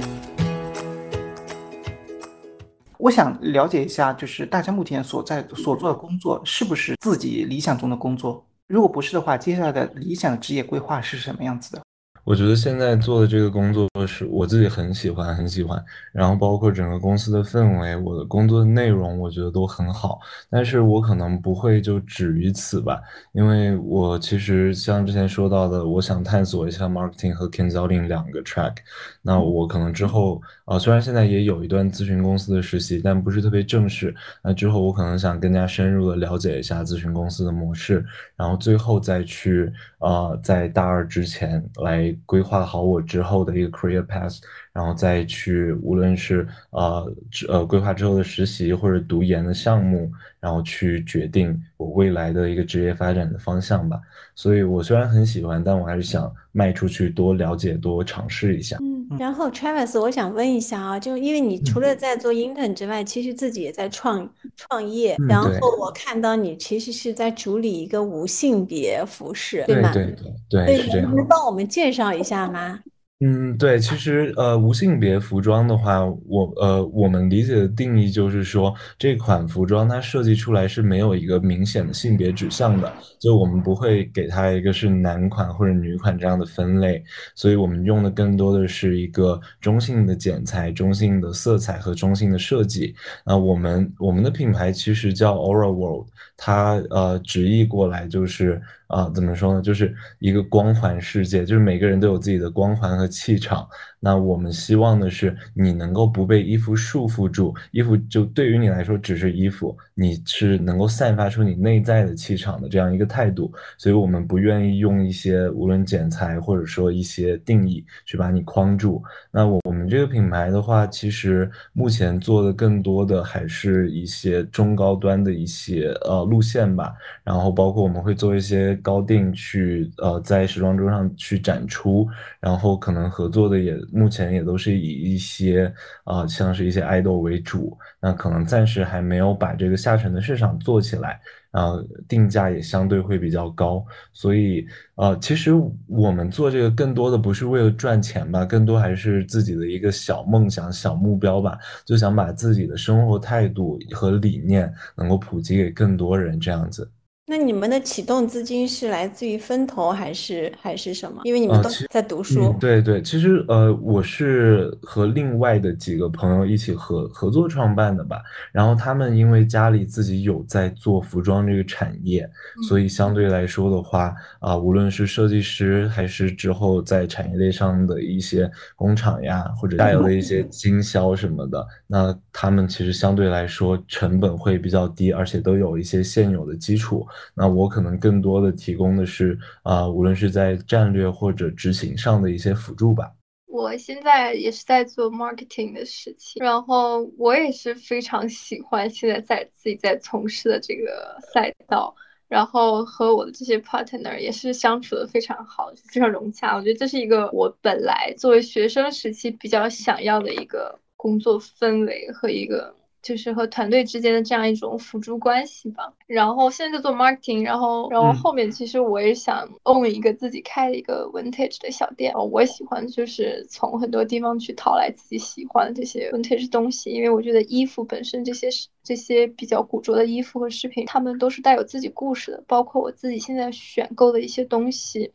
[2.98, 8.44] 我想了解一下，就是大家目前所在所做的工作是不是自己理想中的工作？
[8.66, 11.84] 如果不是的话，接下来的理想职业规划是什么样子的？
[12.24, 20.20] 我觉得现在做的这个工作是我自己很喜欢，很喜欢，然后包括整个公司的氛围，我的工作的内容，我觉得都很好。
[20.50, 28.76] 但是我可能不会就止于此吧，因为我其实像之前说到的，我想探索一下 marketing 和 consulting 两个 track。
[29.22, 34.14] 那我可能之后，呃，虽然现在也有一段咨询公司的实习，但不是特别正式。
[34.44, 38.06] 那之后我可能想更加深入的了解一下咨询公司的模式，
[38.36, 44.40] 然后最后再去，呃，在大二之前来规划好我之后的一个 career path，
[44.74, 54.00] 然后再去无论是呃之呃规划之后的实习或者读研的项目，然后去决定我未来的一个职业发展的方向吧。
[54.34, 58.78] 所以我虽然很喜欢，但我还是想迈出去多了解、多尝试一下。
[58.80, 69.92] 嗯，然后 Travis，我想问一下啊，就因为你除了在做 intern 之外，其实自己也在创创业，嗯然后我看到你其实是在主理一个无性别服饰，对吗？
[69.94, 70.06] 对
[70.50, 71.02] 对对对。
[71.02, 72.80] 能帮我们介绍一下吗？
[73.24, 87.04] 嗯，对，其实呃，无性别服装的话，我呃，我们理解的定义就是说，这款服装它设计出来是没有一个明显的性别指向的，就我们不会给它一个是男款或者女款这样的分类，
[87.36, 92.96] 所以我们用的更多的是一个中性的剪裁、中性的色彩和中性的设计。
[93.24, 96.08] 那我们我们的品牌其实叫 Aura World，
[96.44, 99.62] 他呃直译过来就是啊、怎么说呢？
[99.62, 103.66] 就是一个光环世界，就是每个人都有自己的光环和气场。
[104.04, 113.54] 那我们希望的是你能够不被衣服束缚住，衣服就对于你来说只是衣服，你是能够散发出你内在的气场的这样一个态度。
[113.78, 119.02] 所以我们不愿意用一些无论剪裁或者说一些定义去把你框住。
[119.32, 126.92] 那我我们这个品牌的话，其实目前做的更多的还是一些中高端的一些呃路线吧，
[127.24, 132.08] 然后包括我们会做一些高定去呃在时装周上去展出，
[132.40, 135.74] 然后可能合作的也目前也都是以一些
[136.04, 141.20] 啊像是一些爱豆为主，那可能暂时还没有把这个下沉的市场做起来。
[141.52, 144.66] 呃，定价也相对会比较高，所以
[144.96, 145.52] 呃，其实
[145.86, 156.90] 我们做这个更多的不是为了赚钱吧，更多还是自己的一个小梦想、小目标吧，就想把自己的生活态度和理念能够普及给更多人，这样子。
[157.32, 161.22] 那你们的启动资金是来自于分投还是还是什么？
[161.24, 162.54] 因为你们都在读书。
[162.60, 168.22] 对对，其实呃，我是和另外的几个朋友一起合合作创办的吧。
[168.52, 172.30] 然后他们因为家里自己有在做服装这个产业，
[172.68, 187.08] 所以相对来说的话啊，无论是设计师还是之后在产业链上的一些工厂呀，或者带有的一些经销什么的，那他们其实相对来说成本会比较低，而且都有一些现有的基础。
[187.36, 193.12] 那我可能更多的提供的是啊，无论是在战略或者执行上的一些辅助吧。
[193.48, 201.94] 我现在也是在做 marketing 的事情，然后我也是非常喜欢现在在自己在从事的这个赛道，
[202.28, 206.56] 然后和我的这些 partner 也是相处的非常好，非常融洽。
[206.56, 212.74] 我觉得这是一个我本来作为学生时期比较想要的一个工作氛围和一个。
[213.02, 215.94] 就是和团队之间的这样一种辅助关系吧。
[216.08, 222.14] 然后现在在做 marketing，然后然后后面其实我也想 own 一个自己开的一个 vintage 的小店。
[222.16, 228.50] 我喜欢就是从很多地方去淘来自己喜欢的这些 vintage 东西，因为我觉得衣服本身这些
[228.84, 232.44] 这些比较古着的衣服和饰品，它们都是带有自己故事的。
[232.48, 235.12] 包括我自己现在选购的一些东西，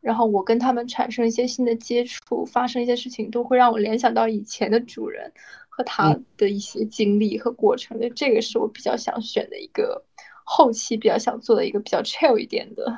[0.00, 5.32] 然后我跟他们产生一些新的接触，发生一些事情，都会让我联想到以前的主人。
[5.76, 10.02] 和他的一些经历和过程，就这个是我比较想选的一个
[10.42, 12.90] 后期比较想做的一个比较 chill 一点的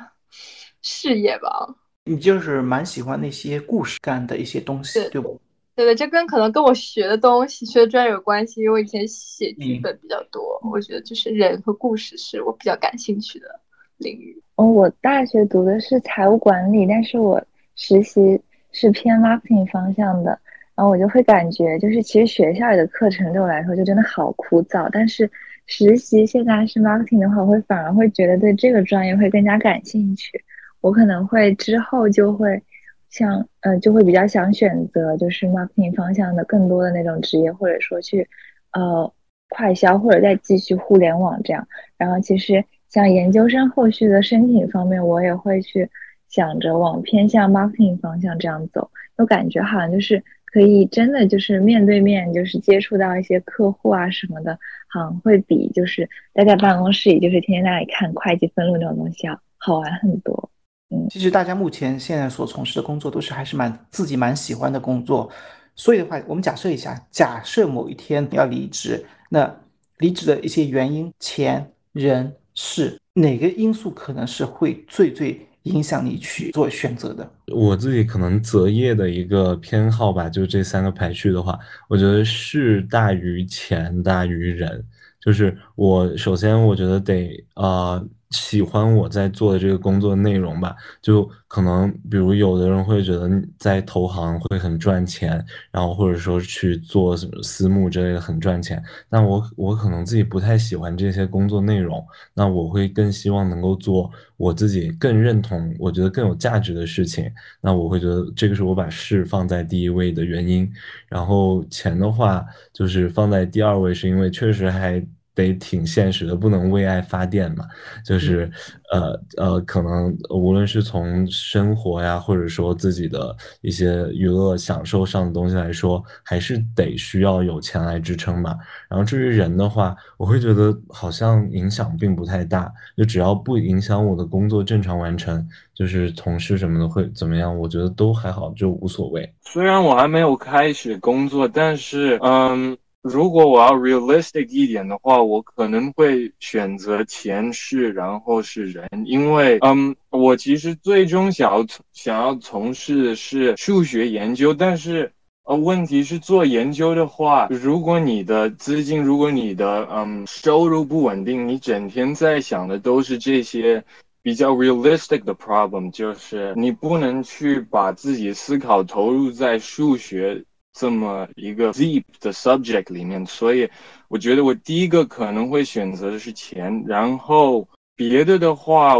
[0.81, 1.75] 事业吧。
[2.05, 5.37] 你就是蛮喜欢那些故事感的一些东西，对不？
[5.75, 13.59] 对对，这跟可能跟我学的东西、学的专业有关系，因为我以前写剧本比较多，我觉得就是人和故事是我比较感兴趣的
[13.97, 14.41] 领域。
[14.55, 17.43] 哦，我大学读的是财务管理，但是我
[17.75, 20.39] 实习是偏 marketing 方向的。
[20.79, 24.87] 然后我就会感觉，就是其实学校里的课程对我来说就真的好枯燥。
[24.93, 25.29] 但是
[25.67, 30.41] 实习现在是 marketing 的话，我会反而会觉得对这个专业会更加感兴趣。
[30.79, 32.63] 我可能会之后就会
[33.09, 38.29] 像，呃，就会比较想选择就是 marketing 方向的更多的那种职业，或者说去
[38.71, 39.11] 呃
[39.49, 41.67] 快销，或者再继续互联网这样。
[41.97, 45.89] 然后其实像研究生后续的申请方面，我也会去
[46.29, 48.89] 想着往偏向 marketing 方向这样走。
[49.17, 50.23] 我感觉好像就是。
[50.51, 60.49] 可以真的就是面对面，就是接触到一些客户啊什么的，好会比就是待在办公室里，就是天天在那里看会计分录那种东西要好玩很多。
[60.89, 65.29] 嗯，其实大家目前现在所从事的工作都是还是蛮自己蛮喜欢的工作，
[65.75, 69.55] 所以的话，我们假设一下，假设某一天要离职，那
[69.99, 75.45] 离职的一些原因，钱、人、事，哪个因素可能是会最最？
[75.63, 84.83] 影响你去做选择的，我自己可能择业的一个偏好吧，就这三个排序的话，我觉得事大于钱大于人，
[85.19, 88.03] 就是我首先我觉得得啊。
[88.31, 93.27] 喜欢我在做的这个工作内容吧，就可能比如有的人会觉得
[93.57, 102.05] 在投行会很赚钱，然后或者说去做什么私募之类的很赚钱，那我我可能自己不太喜欢这些工作内容，
[102.35, 110.71] 那我会更希望能够做我自己更认同、我觉得更有价值的事情，那我会觉得这个是我把事放在第一位的原因，
[111.07, 115.03] 然后钱的话就是放在第二位，是因为确实还。
[115.47, 117.65] 得挺现实的，不能为爱发电嘛，
[118.05, 118.51] 就是，
[118.91, 128.55] 呃呃，可能无论是从生活呀，或者说自己的一些娱乐享受上的东西来说，还是得需要有钱来支撑吧。
[128.89, 139.33] 然后至于人的话，我会觉得好像影响并不太大，就只要不影响我的工作正常完成，就是同事什么的会怎么样，我觉得都还好，就无所谓。
[139.41, 142.77] 虽然我还没有开始工作，但是，嗯。
[143.01, 155.09] 如果我要 realistic 一点的话，我可能会选择前世，然后是人，因为，嗯，我其实最终想要想要从事的是数学研究，但是
[155.45, 163.81] 呃，问题是做研究的话，如果你的资金，如果你的嗯收入不稳定，你整天在想的都是这些
[164.21, 170.43] 比较 realistic 的 problem，就是你不能去把自己思考投入在数学
[170.73, 173.25] 这么一个 deep 的 subject 里面。
[173.25, 173.69] 所以，
[174.07, 178.95] 我觉得我第一个可能会选择的是钱，然后别的的话，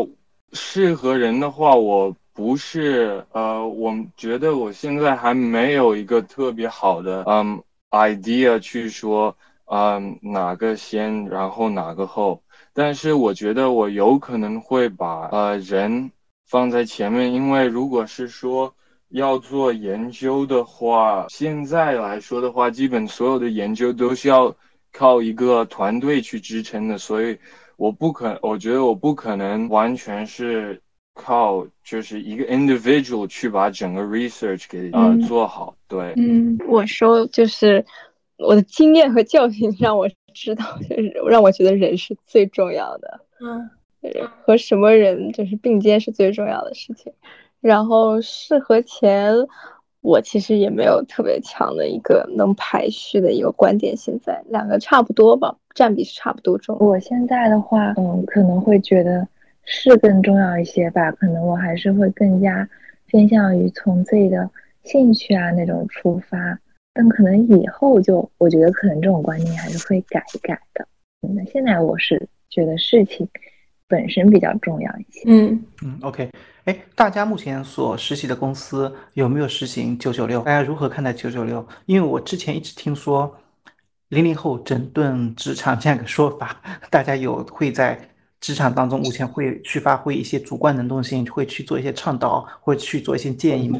[0.53, 2.15] 适合人的话，我。
[2.31, 12.41] 不是，呃，我觉得我现在还没有一个特别好的，嗯，idea 去说，嗯，哪个先，然后哪个后。
[12.71, 16.11] 但是我觉得我有可能会把，呃，人
[16.47, 18.73] 放在前面，因为如果是说
[19.09, 24.55] 要做研究的话，现在来说的话，基本所有的研究都是要
[24.91, 27.37] 靠一个团队去支撑的，所以
[27.77, 30.81] 我不可，我觉得我不可能完全是。
[31.15, 35.75] 靠，就是一个 individual 去把整个 research 给呃做好。
[35.85, 37.85] 对，嗯，我说就是
[38.37, 43.19] 我的经验和教训让我知道，就是让我觉得人是最重要的。
[43.41, 43.69] 嗯，
[44.45, 47.11] 和什么人就是并肩是最重要的事情。
[47.61, 49.33] 然后适合钱，
[50.01, 53.95] 我其实也没有特别强的一个能排序的一个观点。
[53.95, 56.77] 现在两个差不多吧，占比是差不多重。
[56.79, 59.27] 我现在的话，嗯，可能会觉得。
[59.71, 62.67] 是更重要一些吧，可能我还是会更加
[63.05, 64.49] 偏向于从自己的
[64.83, 66.57] 兴趣啊那种出发，
[66.91, 70.87] 但可能以后就我觉得可能这种观念还是会改一改的。
[71.21, 73.29] 那现在我是觉得事情
[73.87, 75.21] 本身比较重要一些。
[75.27, 76.27] 嗯嗯，OK，
[76.69, 80.41] 哎，大家目前所实习的公司有没有实行九九六？
[80.41, 81.67] 大家如何看待九九六？
[81.87, 83.35] 因为我之前一直听说
[84.09, 86.61] 零零后整顿职场这样一个说法，
[86.91, 87.99] 大家有会在。
[88.39, 93.77] 职场当中，目前会去发挥一些主观能动性，会去做一些倡导，或去做一些建议吗？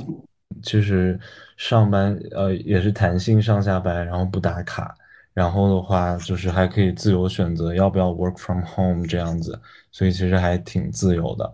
[0.61, 1.17] 其实
[1.55, 4.93] 上班呃也是弹性上下班，然后不打卡，
[5.33, 9.57] 然后的话就是还可以自由选择要不要 work from home 这样子，
[9.93, 11.49] 所以其实还挺自由的，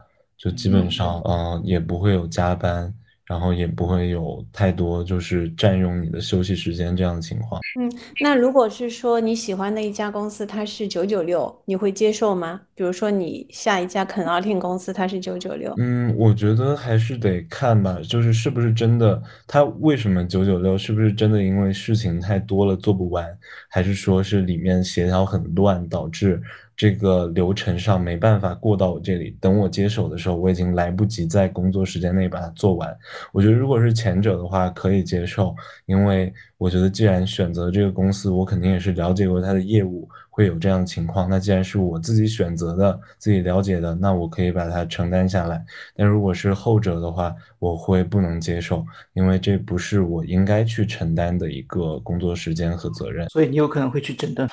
[0.45, 2.93] 就基本上嗯也不会有加班。
[3.27, 7.59] 然后也不会有太多就是占用你的休息时间这样的情况。
[7.79, 12.61] 嗯，那如果是说你喜欢的一家公司，它是九九六，你会接受吗？
[12.75, 15.73] 比如说你下一家肯奥汀公司，它是九九六。
[15.79, 20.77] 嗯，我觉得还是得看吧，就是是不是真的，它为什么九九六？
[20.77, 23.25] 是不是真的因为事情太多了做不完，
[23.71, 26.39] 还是说是里面协调很乱导致？
[26.75, 32.95] 这个流程上没办法过到我这里，等我接手的时候，我已经来不及在工作时间内把它做完。
[33.31, 35.55] 我觉得如果是前者的话，可以接受，
[35.85, 40.07] 因为我觉得既然选择这个公司，我肯定也是了解过它的业务。
[40.35, 45.63] 会有这样的情况，那既然是我自己选择的、自己了解的，那我可以把它承担下来。
[45.95, 53.29] 但如果是后者的话，我会不能接受，因为这不是我应该去承担的一个工作时间和责任。
[53.29, 54.45] 所以你有可能会去整顿，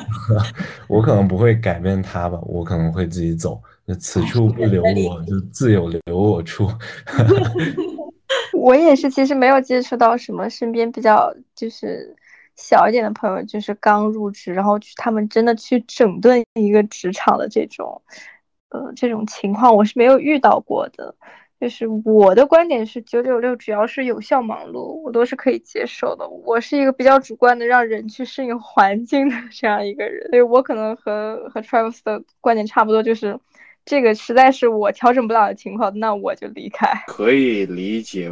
[0.86, 3.58] 我可能不会改变他吧，我可能会自己走。
[3.98, 6.70] 此处不留我，就自有留我处。
[8.52, 12.14] 我也是，其实没有接触到什么身边比较就是。
[12.56, 18.02] 小一点的朋友就是刚入职，然后去他们真的去整顿一个职场的这种，
[18.70, 21.14] 呃，这种情况我是没有遇到过的。
[21.58, 26.28] 就是我的观点是，九九六只要是有效忙碌，我都是可以接受的。
[26.28, 33.40] 我是一个比较主观的，让人去适应环境的这样一个人，所以我可能和和 Travis 的观点差不多，就是
[33.86, 36.92] 这个实在是我调整不了的情况，那我就离开。
[37.06, 38.30] 可以理解。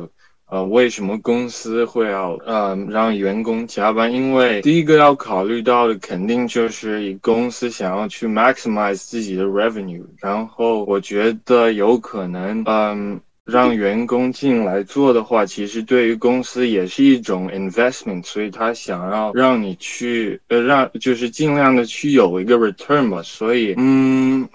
[0.55, 4.13] 呃，为什么公司会要呃让员工加班？
[4.13, 23.21] 因为第一个要考虑到的肯定就是公司想要去 maximize 自己的 revenue，然后我觉得有可能，嗯，让员工进来做的话，其实对于公司也是一种 investment，所以他想要让你去呃让就是尽量的去有一个 return 吧。
[23.25, 24.49] 所以，嗯，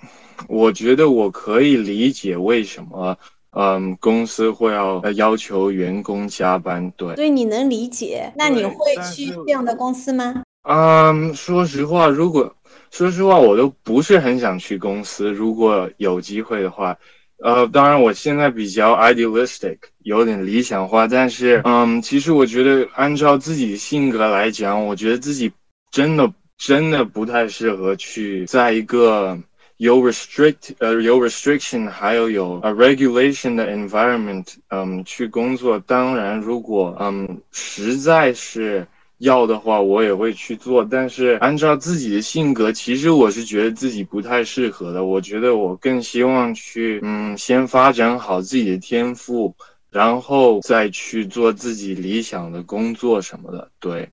[0.48, 3.18] 我觉得我可以理解为什么。
[3.52, 8.32] 嗯，公司会要要求员工加班，对，所以你能理解？
[8.36, 10.44] 那你会去这样的公司吗？
[10.70, 12.56] 嗯，说实话，如果
[12.92, 15.32] 说实话，我都不是很想去公司。
[15.32, 16.96] 如果有机会的话，
[17.44, 25.52] 呃，当然我现在比较 idealistic，有点理想化，但是，嗯，其实我觉得按照自己的性格来讲，我觉得自己
[25.90, 29.36] 真的真的不太适合去在一个。
[29.80, 35.80] 有 restrict 呃有 restriction，还有有 a regulation 的 environment，嗯，去工作。
[35.80, 38.86] 当然，如果嗯实在是
[39.20, 40.84] 要的话，我也会去做。
[40.84, 45.06] 但是按照自己的性格，其实我是觉得自己不太适合的。
[45.06, 49.56] 我觉得我更希望去嗯先发展好自己的天赋，
[49.90, 53.72] 然后再去做自己理想的工作什么的。
[53.80, 54.10] 对，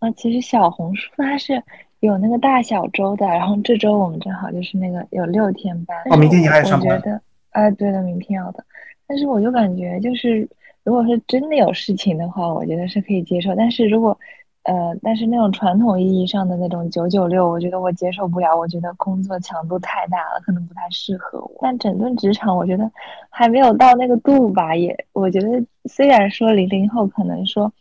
[0.00, 1.62] 啊，其实小红书它是
[2.06, 5.96] 有那个大小周的，然后这周我们正好就是那个有六天班。
[6.10, 6.88] 哦，明天你还要上班？
[6.88, 8.64] 我觉得，哎，对的，明天要的。
[9.06, 10.48] 但是我就感觉就是，
[10.84, 13.54] 如果是真的有事情的话，我觉得是可以接受。
[13.54, 14.18] 但是如果
[14.64, 18.56] 呃，但是那种传统意义上的那种九九六，我觉得我接受不了。
[18.56, 21.52] 我觉得工作强度太大了，可能不太适合我。
[21.60, 22.90] 但整顿职场，我觉得
[23.30, 24.74] 还没有到那个度吧。
[24.74, 27.72] 也，我觉得虽然说零零后可能说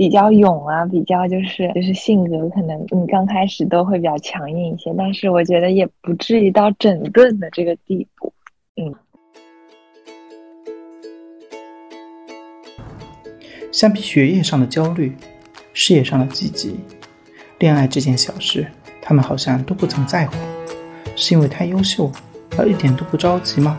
[0.00, 8.32] 比较勇啊，比较就是就是性格可能你刚开始都会比较强硬一些，但是我觉得也不至于到整顿的这个地步。
[8.76, 8.94] 嗯。
[13.70, 15.14] 相比学业上的焦虑。
[15.74, 16.80] 事业上的积极，
[17.58, 18.66] 恋爱这件小事，
[19.02, 20.34] 他们好像都不曾在乎，
[21.14, 22.10] 是因为太优秀
[22.56, 23.78] 而一点都不着急吗？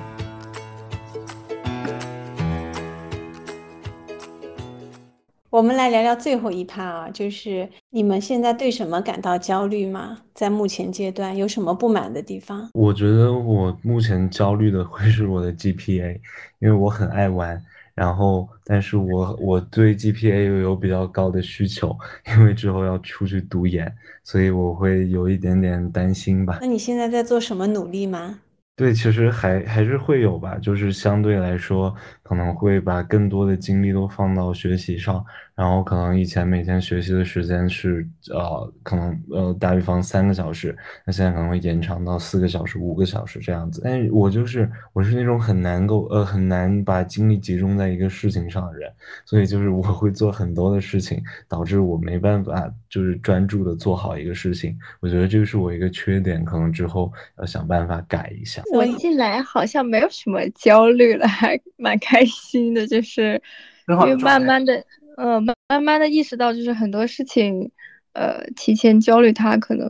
[5.62, 10.18] 我们来聊聊最后一趴啊，就是你们现在对什么感到焦虑吗？
[10.34, 12.68] 在目前阶段有什么不满的地方？
[12.74, 16.20] 我觉得我目前焦虑的会是我的 GPA，
[16.58, 17.62] 因为我很爱玩。
[17.94, 21.96] 然后，但是我我对 GPA 又有比较高的需求，
[22.36, 23.94] 因为之后要出去读研，
[24.24, 26.58] 所以我会有一点点担心吧。
[26.60, 28.40] 那你现在在做什么努力吗？
[28.78, 31.94] 对，其实还还是会有吧，就是相对来说，
[32.24, 35.24] 可能会把更多的精力都放到学习上。
[35.62, 43.80] 然后可能以前每天学习的时间是呃，可能呃打比方三个小时，那现在可能会延长到四个小时、五个小时这样子。
[43.84, 48.92] 但是我就是我是那种很难够呃很难把精力集中在一个事情上的人，
[49.24, 54.76] 所以就是我会做很多的事情，导致我没办法就是专注的做好一个事情。
[55.00, 58.64] 我觉得这个是我一个缺点，可能之后要想办法改一下。
[58.74, 63.40] 我进来好像没有什么焦虑了，还蛮开心的，就是
[63.88, 64.84] 因为慢慢的。
[65.22, 67.72] 呃，慢慢的意识到，就是很多事情，
[68.14, 69.88] 呃，提前焦虑它可能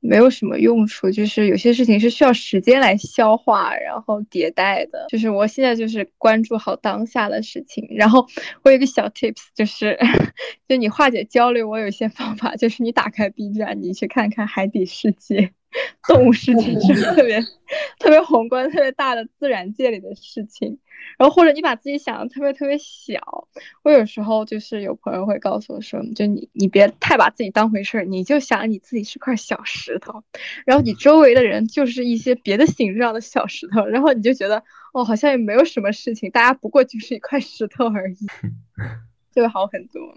[0.00, 5.06] 没有什么用处，就是有些事情是需要时间来消化，然后迭代的。
[5.08, 8.26] 就是我现在就是关注好当下的事情，然后
[8.64, 9.96] 我有个小 tips，就是，
[10.68, 15.52] 就你化解焦虑，我有一些方法，就是你打开 B 站，你去看看海底世界。
[16.08, 17.38] 动物世界是特别
[17.98, 20.78] 特别宏观、特别大的自然界里的事情，
[21.18, 23.37] 然后或者你把自己想的特别特别小。
[23.82, 30.22] 我有时候就是有朋友会告诉我说，就你你别太把自己当回事儿，你就想你自己是块小石头，
[30.64, 38.16] 然后你周围的人就是一些别的形状的小石头，然后你就觉得哦，好像也没有什么事情，大家不过就是一块石头而已，
[39.34, 40.14] 就会好很多。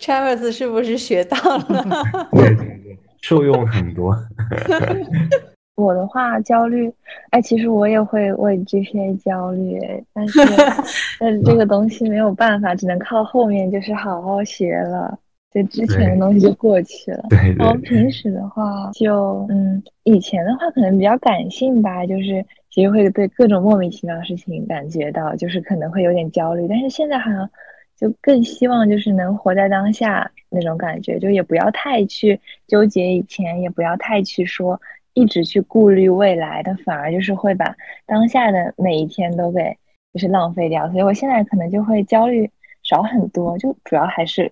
[0.00, 2.28] Travis 是不是学到了？
[2.32, 2.98] 对对对。
[3.20, 4.16] 受用很多。
[5.78, 6.92] 我的话焦虑，
[7.30, 9.80] 哎，其实我也会为 GPA 焦虑，
[10.12, 10.40] 但是
[11.20, 15.16] 但是这个东西没有办法，只能靠后面就是好好学了，
[15.52, 17.24] 就之前的东西就过去了。
[17.30, 17.54] 对。
[17.56, 27.48] 然后平时的话，就嗯，以前的话可能比较感性吧，就是其实会对各种莫名其妙的事情感觉到，就是可能会有点焦虑，但是现在好像
[27.96, 30.30] 就更希望就是能活在当下。
[30.50, 34.80] 那种感觉，就也不要太去纠结以前，也不要太去说
[35.18, 37.74] 一直去顾虑未来的，反而就是会把
[38.06, 39.76] 当下的每一天都给
[40.14, 40.88] 就是浪费掉。
[40.90, 42.48] 所以我现在可能就会焦虑
[42.84, 44.50] 少很多，就主要还是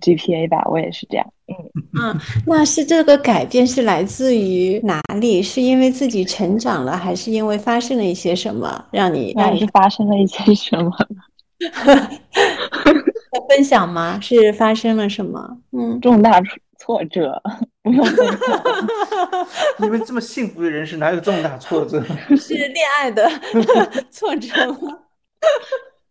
[0.00, 1.26] GPA 吧，我也是这样。
[1.46, 1.54] 嗯
[2.02, 5.42] 嗯，那是这个改变是来自于哪里？
[5.42, 9.32] 是因为自己成长了，还是因为发生了一些什么让你？
[9.36, 10.90] 那是发生了一些什么？
[13.32, 14.18] 要分享吗？
[14.20, 15.58] 是发生了什么？
[15.72, 16.40] 嗯，重大
[16.80, 17.40] 挫折。
[19.78, 22.02] 你们这么幸福的人生哪有这么大挫折？
[22.36, 23.30] 是恋爱的
[24.10, 24.98] 挫折吗？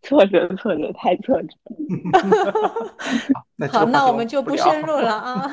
[0.04, 1.50] 挫折，挫折，太挫折。
[3.72, 5.52] 好，那我们就不深入了啊。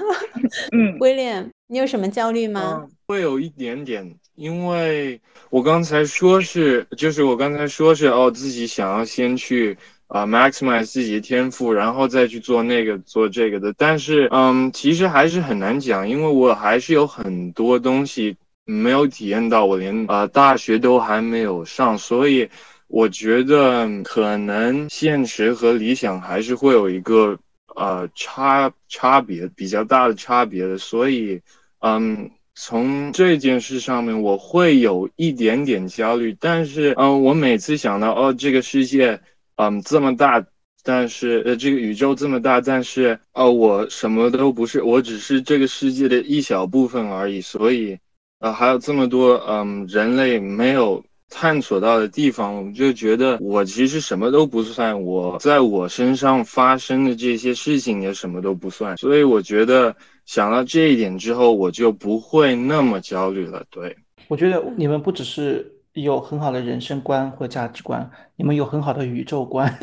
[0.73, 2.87] 嗯，威廉，你有什么焦虑吗？
[3.07, 9.77] 会有一点点，因为我刚才说是，就是我刚才说是哦，自己想要先去。
[10.09, 13.75] 啊，maximize 自己的天赋，然后再去做那个做这个的。
[13.77, 22.49] 但是，嗯，其实还是很难讲，因为我还是有很多东西没有体验到，我连啊大学都还没有上，所以
[22.87, 27.37] 我觉得可能现实和理想还是会有一个
[27.75, 30.79] 呃差差别比较大的差别的。
[30.79, 31.41] 所以，
[31.81, 39.21] 嗯，从这件事上面我会有一点点焦虑，但是，嗯，我每次想到哦这个世界。
[39.57, 40.45] 嗯，这么大，
[40.83, 47.41] 但是呃，这个宇宙这么大，但是哦，我什么都不是，我只是这个世界的一小部分而已。
[47.41, 47.99] 所以，
[48.39, 59.97] 呃，还有这么多嗯，人类没有探索到的地方，我就觉得我其实什么都不算，我在我身上发生的这些事情也什么都不算，所以我觉得
[60.27, 63.65] 想到这一点之后，我就不会那么焦虑了。
[63.71, 63.97] 对，
[64.29, 69.67] 我觉得你们不只是有很好的人生观或价值观，你们有很好的宇宙观。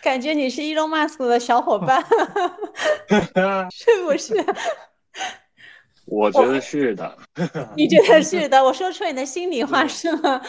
[0.00, 2.02] 感觉你是 Elon Musk 的小伙伴，
[3.70, 4.34] 是不是？
[6.06, 7.18] 我觉得是的。
[7.76, 8.62] 你觉得是的？
[8.62, 10.40] 我说出你的心里话是吗？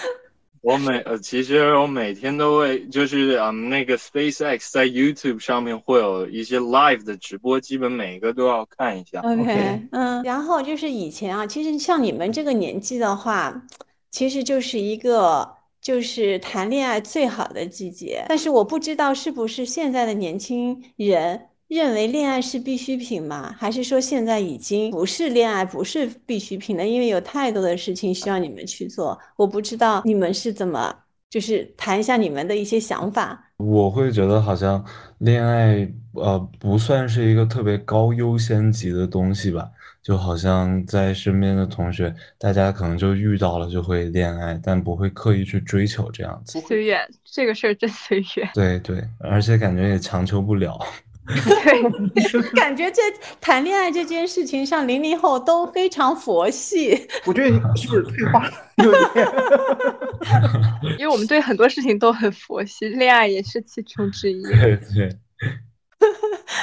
[0.61, 9.21] 我每呃，其实我每天都会，就是嗯，那个 SpaceX 在 YouTube 上面会有一些 live 的直播，基本每个都要看一下。
[9.21, 13.63] OK，嗯，然后就是以前啊，其实像你们这个年纪的话，
[14.09, 18.25] 其实就是一个就是谈恋爱最好的季节。
[18.29, 21.47] 但是我不知道是不是现在的年轻人。
[21.67, 23.53] 认为恋爱是必需品吗？
[23.57, 26.87] 还是说现在已经不是恋爱不是必需品了？
[26.87, 30.95] 因为有太多的事情需要你们去做，我不知道你们是怎么，
[31.29, 33.43] 就是谈一下你们的一些想法。
[33.57, 34.83] 我会觉得好像
[35.17, 39.67] 恋爱呃不算是一个特别高优先级的东西吧，
[40.01, 46.61] 就好像在身边的同学，大家可能就遇到了就会恋爱，但不会刻意去追求这样子。
[46.61, 48.49] 随缘，这个事儿真随缘。
[48.53, 50.79] 对对，而且感觉也强求不了。
[51.63, 53.01] 对， 感觉这
[53.41, 57.07] 谈恋爱这件事情上，零零后都非常佛系。
[57.25, 58.51] 我觉得你是不是退化了？
[60.97, 64.41] 因为我们对很多事情都很佛系，恋爱也是其中之一。
[64.43, 65.09] 对对。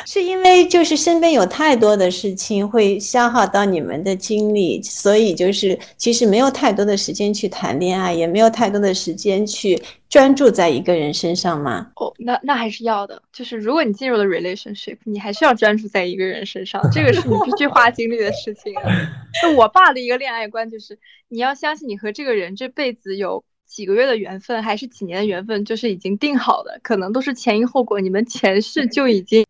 [0.07, 11.90] 是因为就是身边有太多的事情会消耗到你们的精力，所以就是其实没有太多的时间去谈恋爱，也没有太多的时间去专注在一个人身上吗？
[11.97, 13.22] 哦，那那还是要的。
[13.32, 18.72] 就是如果你进入了 relationship，你还是要专注在一个人身上，这个是你必须花精力的事情。
[19.42, 23.45] 就我爸的一个恋爱观就是，你要相信你和这个人这辈子有。
[23.66, 29.44] 几个月的缘分还是几年的缘分，就是已经定好的，可能都是前因后果，你们前世就已经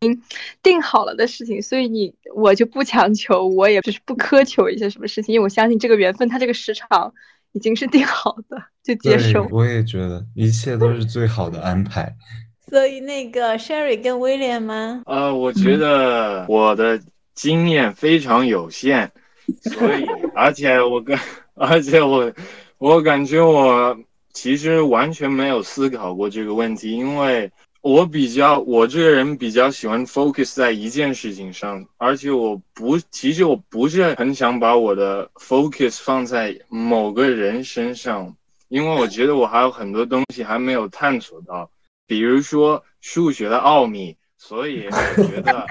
[0.63, 7.13] 定好了的事情，所以你我就不强求，我也就是不苛求一些什么事情，因为我相信这个缘分它这个时长
[7.53, 9.47] 已经是定好的，就接受。
[9.51, 12.15] 我也觉得一切都是最好的安排。
[12.71, 15.03] 所以那个 Sherry 跟 William 吗？
[15.05, 16.99] 呃，我觉得我的
[17.35, 19.11] 经验非常有限，
[19.61, 21.19] 所以 而且我跟
[21.53, 22.33] 而且我。
[22.79, 23.97] 我感觉我
[24.33, 27.51] 其实完全没有思考过这个问题，因为
[27.81, 38.35] 我比较我这个人比较喜欢 focus 在一件事情上，而且我不，其实我不是很想把我的 focus 放在某个人身上，
[38.69, 41.71] 因为我觉得我还有很多东西还没有探索到，
[42.07, 45.67] 比如说数学的奥秘，所以我觉得，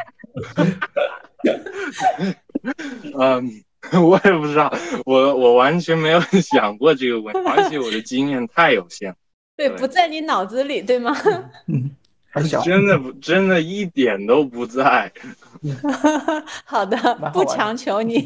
[3.20, 3.64] 嗯。
[4.02, 4.74] 我也不知道，
[5.06, 9.14] 我我完全没有 想过这个问题，而且我的经验太有限。
[9.56, 11.16] 对，不在你脑子里，对吗？
[11.68, 11.92] 嗯，
[12.64, 15.12] 真的不，真的一点都不在。
[16.66, 16.98] 好的，
[17.34, 18.24] 不强求你。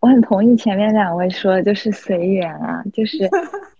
[0.00, 3.28] 我很同意前面两位说，就是随缘啊，就是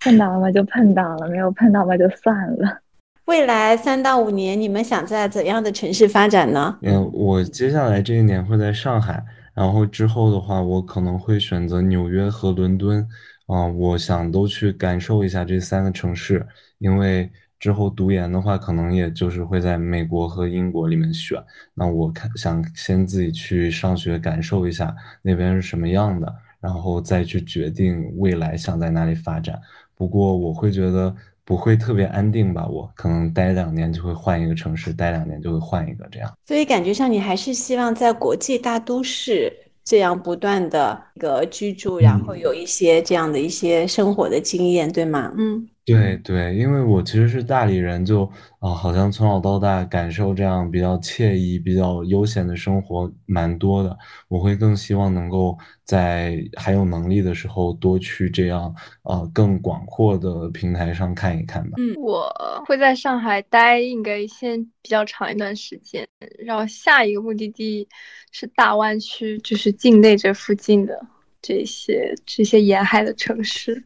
[0.00, 2.78] 碰到了嘛就碰到了，没有碰到嘛就算了。
[3.24, 6.78] 未来三到五年，你们想在怎样的城市发展呢？
[6.82, 9.22] 嗯，我接下来这一年会在上海。
[9.54, 13.06] 然后之后的话，我可能会选择纽约和伦敦，
[13.46, 16.46] 啊，我想都去感受一下这三个城市，
[16.78, 21.42] 因为之后读研的话，可能也就是会在美国和英国里面选。
[21.74, 29.60] 那我看想先自己去上学感受一下那边是什么样的，然后再去决定未来想在哪里发展。
[29.94, 31.14] 不过我会觉得。
[31.44, 32.66] 不会特别安定吧？
[32.66, 36.32] 我可能待两年就会换一个城市，待两年就会换一个这样。
[36.46, 39.52] 所以感觉上你还是希望在国际大都市
[39.84, 45.32] 这样不断的一个居住，然后有一些这样的一些生活的经验，对吗？
[45.36, 45.68] 嗯。
[45.86, 48.24] 对对，因为我其实是大理人，就
[48.58, 53.94] 啊，好像从小到大感受这样比较惬意、比较悠闲的生活蛮多的。
[54.28, 61.72] 我会更希望能够在还有能力的时候多去这样啊更广阔的平台上看一看吧。
[61.76, 62.32] 嗯，我
[62.66, 66.08] 会在上海待应该先比较长一段时间，
[66.38, 67.86] 然后下一个目的地
[68.32, 70.98] 是大湾区，就是境内这附近的
[71.42, 73.84] 这些这些沿海的城市。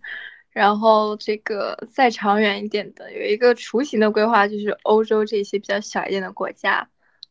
[0.50, 6.88] 然后这个再长远一点的，有一个雏形的规划，就是欧洲这些比较小一点的国家，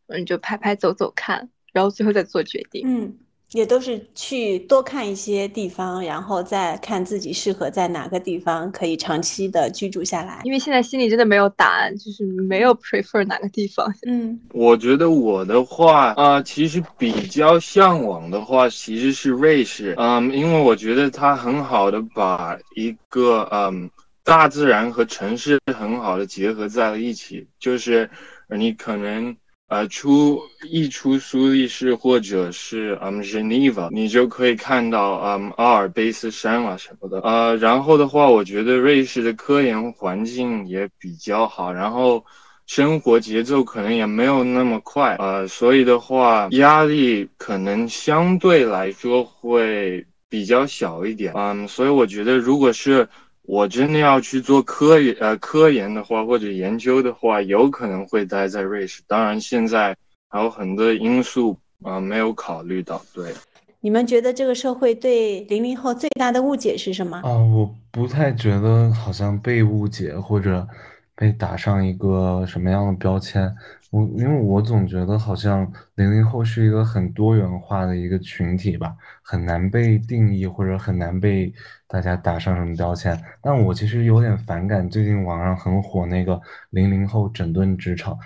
[0.07, 2.83] 嗯，就拍拍走走看，然后最后再做决定。
[2.85, 3.17] 嗯，
[3.53, 10.41] 也都是去多看一些地方，然后再看自己适合在哪个地方可以长期的居住下来。
[10.43, 13.89] 因为现在心里真的没有答案，就是没有 prefer 哪个地方。
[14.05, 19.95] 嗯，我觉得我的话啊、其实比较向往的话，其实是瑞士。
[19.97, 23.89] 嗯，因为我觉得它很好的把一个嗯
[24.25, 28.09] 大自然和城市很好的结合在了一起，就是
[28.49, 29.35] 呃你可能。
[29.67, 37.19] 呃，出一出苏黎世或者是嗯 Geneva，你就可以看到嗯阿尔卑斯山啊什么的。
[37.19, 42.23] 呃，然后的话，我觉得瑞士的科研环境也比较好，然后
[42.65, 51.33] 生活节奏可能也没有那么快，呃，所以的话压力可能相对来说会比较小一点。
[51.35, 53.07] 嗯，所以我觉得如果是
[53.47, 59.01] 我真的要去做科研呃科研的话，或者研究的话，有可能会待在瑞士。
[59.07, 59.95] 当然，现在
[60.27, 63.01] 还有很多因素啊、呃没有考虑到。
[63.13, 63.33] 对，
[63.79, 67.17] 你们觉得这个社会对零零后最大的误解是什么？
[67.23, 70.67] 啊，我不太觉得好像被误解或者
[71.15, 73.55] 被打上一个什么样的标签。
[73.91, 81.53] 我因为我总觉得好像零零后是一个很多元化的一个群体吧，很难被定义或者很难被
[81.87, 83.17] 大家打上什么标签。
[83.41, 86.39] 但我其实有点反感最近网上很火那个
[86.71, 88.17] 零零后整顿职场，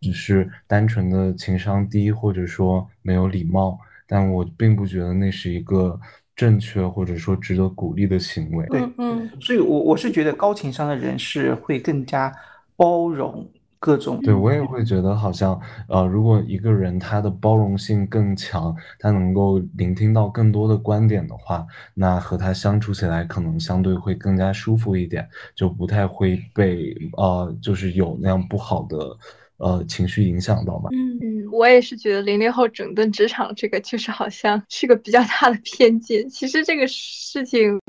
[0.00, 3.78] 只是单纯的情商低或者说没有礼貌。
[4.06, 6.00] 但我并不觉得那是一个
[6.34, 8.64] 正确或者说值得鼓励的行为。
[8.68, 12.32] 对嗯嗯所以我我是觉得高情商的人是会更加
[12.74, 13.46] 包容
[13.78, 14.20] 各种。
[14.22, 29.16] 对，我也会觉得好像，呃，如果一个人他的包容性更强，他能够聆听到更多的观点的话，那和他相处起来可能相对会更加舒服一点，就不太会被呃，就是有那样不好的
[29.58, 30.90] 呃情绪影响到吧。
[30.92, 36.28] 嗯嗯，我也是觉得零零后整顿职场这个确实好像是个比较大的偏见。
[36.28, 37.80] 其实这个事情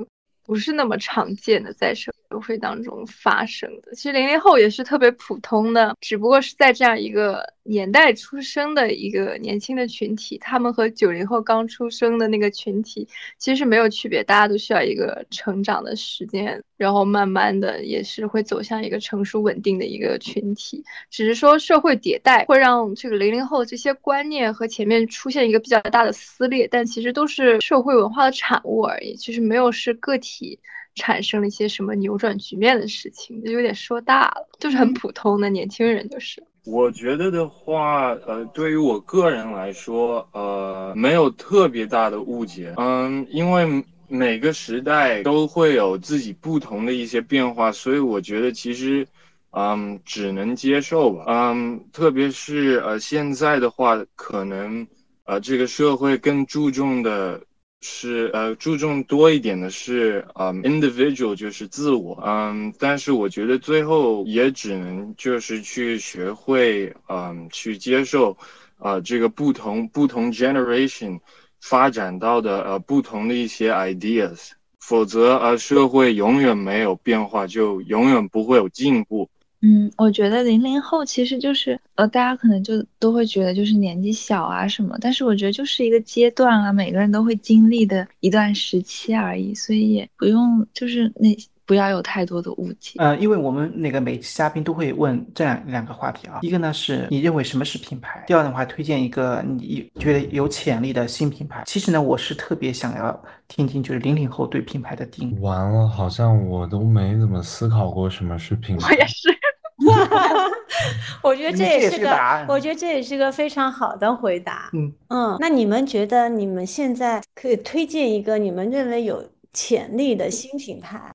[0.49, 3.93] 不是那么常见的，在社会当中发生的。
[3.93, 20.85] 其实零零后也是特别普通的，只不过是在这样一个年代出生的一个年轻的群体，他们和九零后刚出生的那个群体其实是没有区别，大家都需要一个成长的时间，然后慢慢的也是会走向一个成熟稳定的一个群体。
[21.11, 30.57] 只是说社会迭代会让这个零零后这些观念和前面出现一个比较大的撕裂，但其实都是社会文化的产物而已，其实没有是个体
[30.95, 36.41] 产生了一些什么扭转局面的事情，就有点说大了，就是很普通的年轻人，就是。
[36.65, 42.73] 我觉得的话，呃，对于我个人来说，呃，没有特别大的误解。
[42.77, 49.07] 嗯，因为每个时代都会有自己不同的一些变化，所以我觉得其实，
[49.51, 51.23] 嗯，只能接受吧。
[51.27, 54.87] 嗯，特别是呃现在的话，可能
[55.25, 57.41] 呃这个社会更注重的
[57.81, 68.37] 是呃注重多一点的是嗯 individual 就是自我嗯，但是我觉得最后也只能就是去学会嗯去接受
[68.79, 71.19] 呃这个不同不同 generation
[71.61, 79.29] 发展到的呃不同的一些 ideas，否则呃社会永远没有变化，就永远不会有进步。
[79.61, 91.35] 嗯，我觉得零零后其实就是呃，大家可能就都会觉得就是年纪小啊什么，但是我觉得就是一个阶段啊，每个人都会经历的一段时期而已，所以也不用就是那
[91.69, 92.95] 不要有太多的误解。
[92.97, 101.61] 呃，因为我们那个每期嘉宾都会问这样两个话题啊，一个呢是你认为什么是品牌，第二的话推荐一个你觉得有潜力的新品牌。
[101.67, 105.37] 其实呢，我是特别想要听听就是零零后对品牌的定义。
[105.41, 108.87] 完了，好像我都没怎么思考过什么是品牌。
[108.89, 109.29] 我也是。
[111.21, 112.09] 我觉得这也也是个
[112.47, 114.71] 我觉得这也是个非常好的回答。
[114.73, 121.11] 嗯嗯，那你们觉得你们现在可以推荐一个你们认为有潜力的新品牌？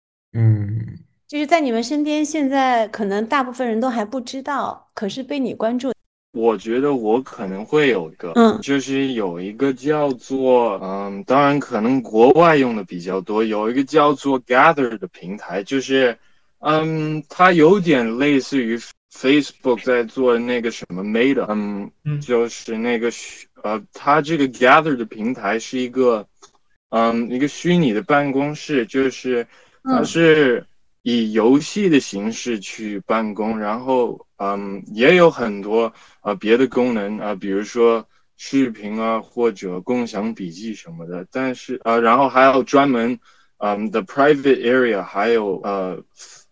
[1.35, 5.93] 嗯，就是在你们身边，现在可能大部分人都还不知道，可是被你关注。
[6.33, 8.61] 我觉得我可能会有一个，嗯。
[8.63, 16.17] 就是有一个叫做，嗯，当然可能国外用的比较多，有一个叫做 Gather 的平台，就是，
[16.61, 18.79] 嗯，它有点类似于
[19.13, 22.21] Facebook 在做那个什么 Meta，嗯，嗯。
[22.21, 26.25] 就是那个虚，呃，它这个 Gather 的平台是一个，
[26.91, 29.45] 嗯，一个虚拟的办公室，就是
[29.83, 30.05] 它嗯。
[30.05, 30.65] 是
[31.07, 35.93] 以游戏的形式去办公，然后嗯，也有很多
[36.23, 43.21] 呃别的功能啊、呃比如说视频啊或者共享笔记什么的，但是呃，然后还有专门
[43.59, 46.03] 嗯的 private area，还有呃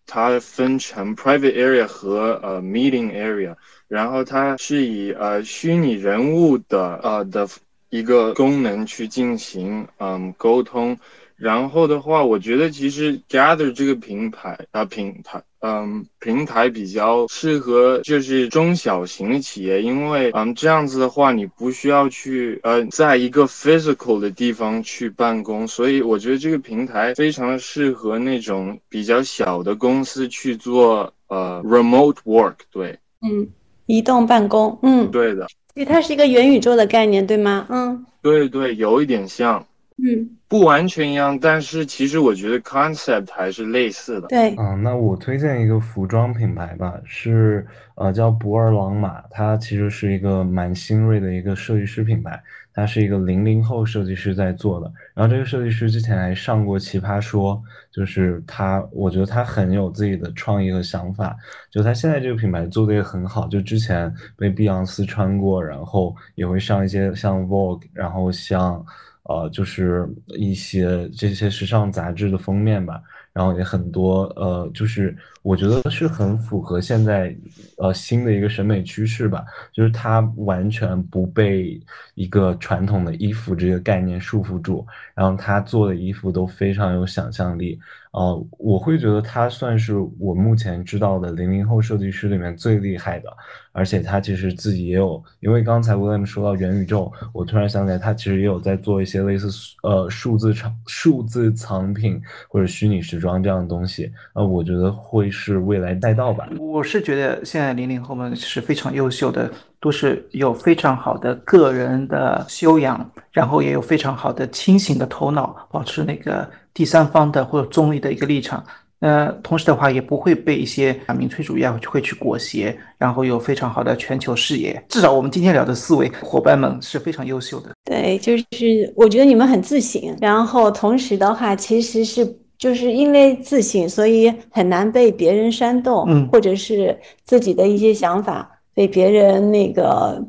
[0.07, 3.57] 它分成 private area 和呃 meeting area，
[3.89, 7.49] 然后它是以呃虚拟人物的呃的
[7.89, 10.99] 一个功能去进行嗯沟通。
[11.43, 15.43] 然后的话，我觉得其实 Gather 这个平台啊平台。
[15.59, 32.55] 嗯，平台比较适合就是中小型企业，因为嗯这样子的话，你不需要去呃在一个 physical 的地方去办公，所以我觉得这个平台非常适合那种比较小的公司去做呃 remote work。
[32.71, 33.49] 对，嗯，
[33.87, 37.67] 移动办公，嗯，对的，其实它是一个元宇宙的概念，对吗？
[37.69, 39.65] 嗯，对对，有一点像。
[39.99, 44.29] 嗯，不完全一样，但是其实我觉得 concept 还是类似的。
[44.29, 54.91] 对，嗯，那我推荐一个服装品牌吧，是呃叫博尔朗玛，它其实是一个蛮新锐的一个设计师品牌，它是一个零零后设计师在做的。
[55.15, 57.63] 然后这个设计师之前还上过奇葩说，
[57.93, 61.37] 就是他，我觉得他很有自己的创意和想法。
[61.71, 68.85] 就他现在这个品牌做的也很好，就之前被碧昂斯穿过，然后也会上一些像 Vogue，然后像。
[69.33, 73.01] 呃，就是一些这些时尚杂志的封面吧，
[73.33, 77.37] 然后也很多，呃，就是我觉得是很符合现在，
[77.79, 81.81] 呃，新的一个审美趋势吧，就是它完全不被
[82.15, 87.79] 一个传统的衣服这个概念束缚住，然后他做的衣服都非常有想象力。
[88.13, 93.31] 呃，我会觉得他算是我目前知道的零零后设计师里面最厉害的，
[93.73, 99.49] 而且他其实自己也有，因为刚才 William 说到元宇宙，我突然想起来，他其实也有在做一些类似
[99.83, 106.49] 呃数字藏数字藏品或者虚拟时装这样的东西，呃，我觉得会是未来带道吧。
[106.59, 116.49] 我是觉得现在零零后们是非常优秀的，都是有非常好的个人的修养，然后也有非常好的清醒的头脑，保持那个。
[116.75, 118.65] 第三方的或者中立的一个立场，
[119.01, 124.83] 呃，同时的话也不会被一些啊民粹主义啊会去裹挟，然后有非常好的全球视野。
[124.89, 127.73] 至少我们今天聊的四位伙伴们是非常优秀的。
[127.85, 132.25] 对，就是我觉得你们很自省，然后同时的话，其实是
[132.63, 140.25] 就是因为自信，所以很难被别人煽动，嗯，或者是自己的一些想法被别人那个。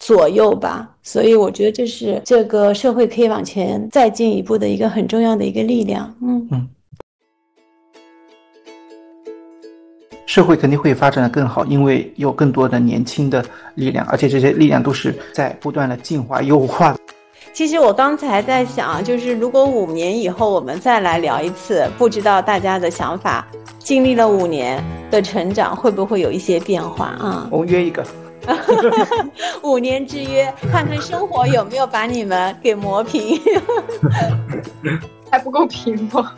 [0.00, 6.14] 左右吧，所以我觉得这是这个社会可以往前再进一步的一个很重要的一个力量。
[6.22, 6.68] 嗯嗯，
[10.24, 16.96] 社会肯定会发展的更好，因为有更多的年轻的力量，而且这些力量都是在不断的进化优化。
[17.52, 23.46] 其实我刚才在想，就是如果五年以后我们再来聊一次，不知道大家的想法，
[23.78, 27.48] 经历了五年的成长，会不会有一些变化啊？
[27.50, 28.04] 我们约一个。
[29.62, 33.38] 五年之约，看看生活有没有把你们给磨平，
[35.30, 36.32] 还不够平吗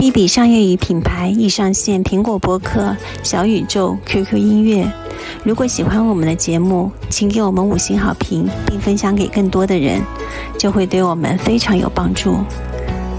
[0.00, 4.90] B B 上业与品牌已上线苹果播客、小宇宙、QQ 音乐。
[5.44, 10.00] 如果喜欢我们的节目，请给我们五星好评，并分享给更多的人，
[10.56, 12.38] 就会对我们非常有帮助。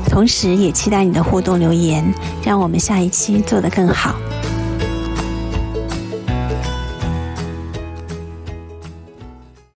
[0.10, 2.04] 同时，也期待你的互动留言，
[2.44, 4.16] 让我们下一期做得更好。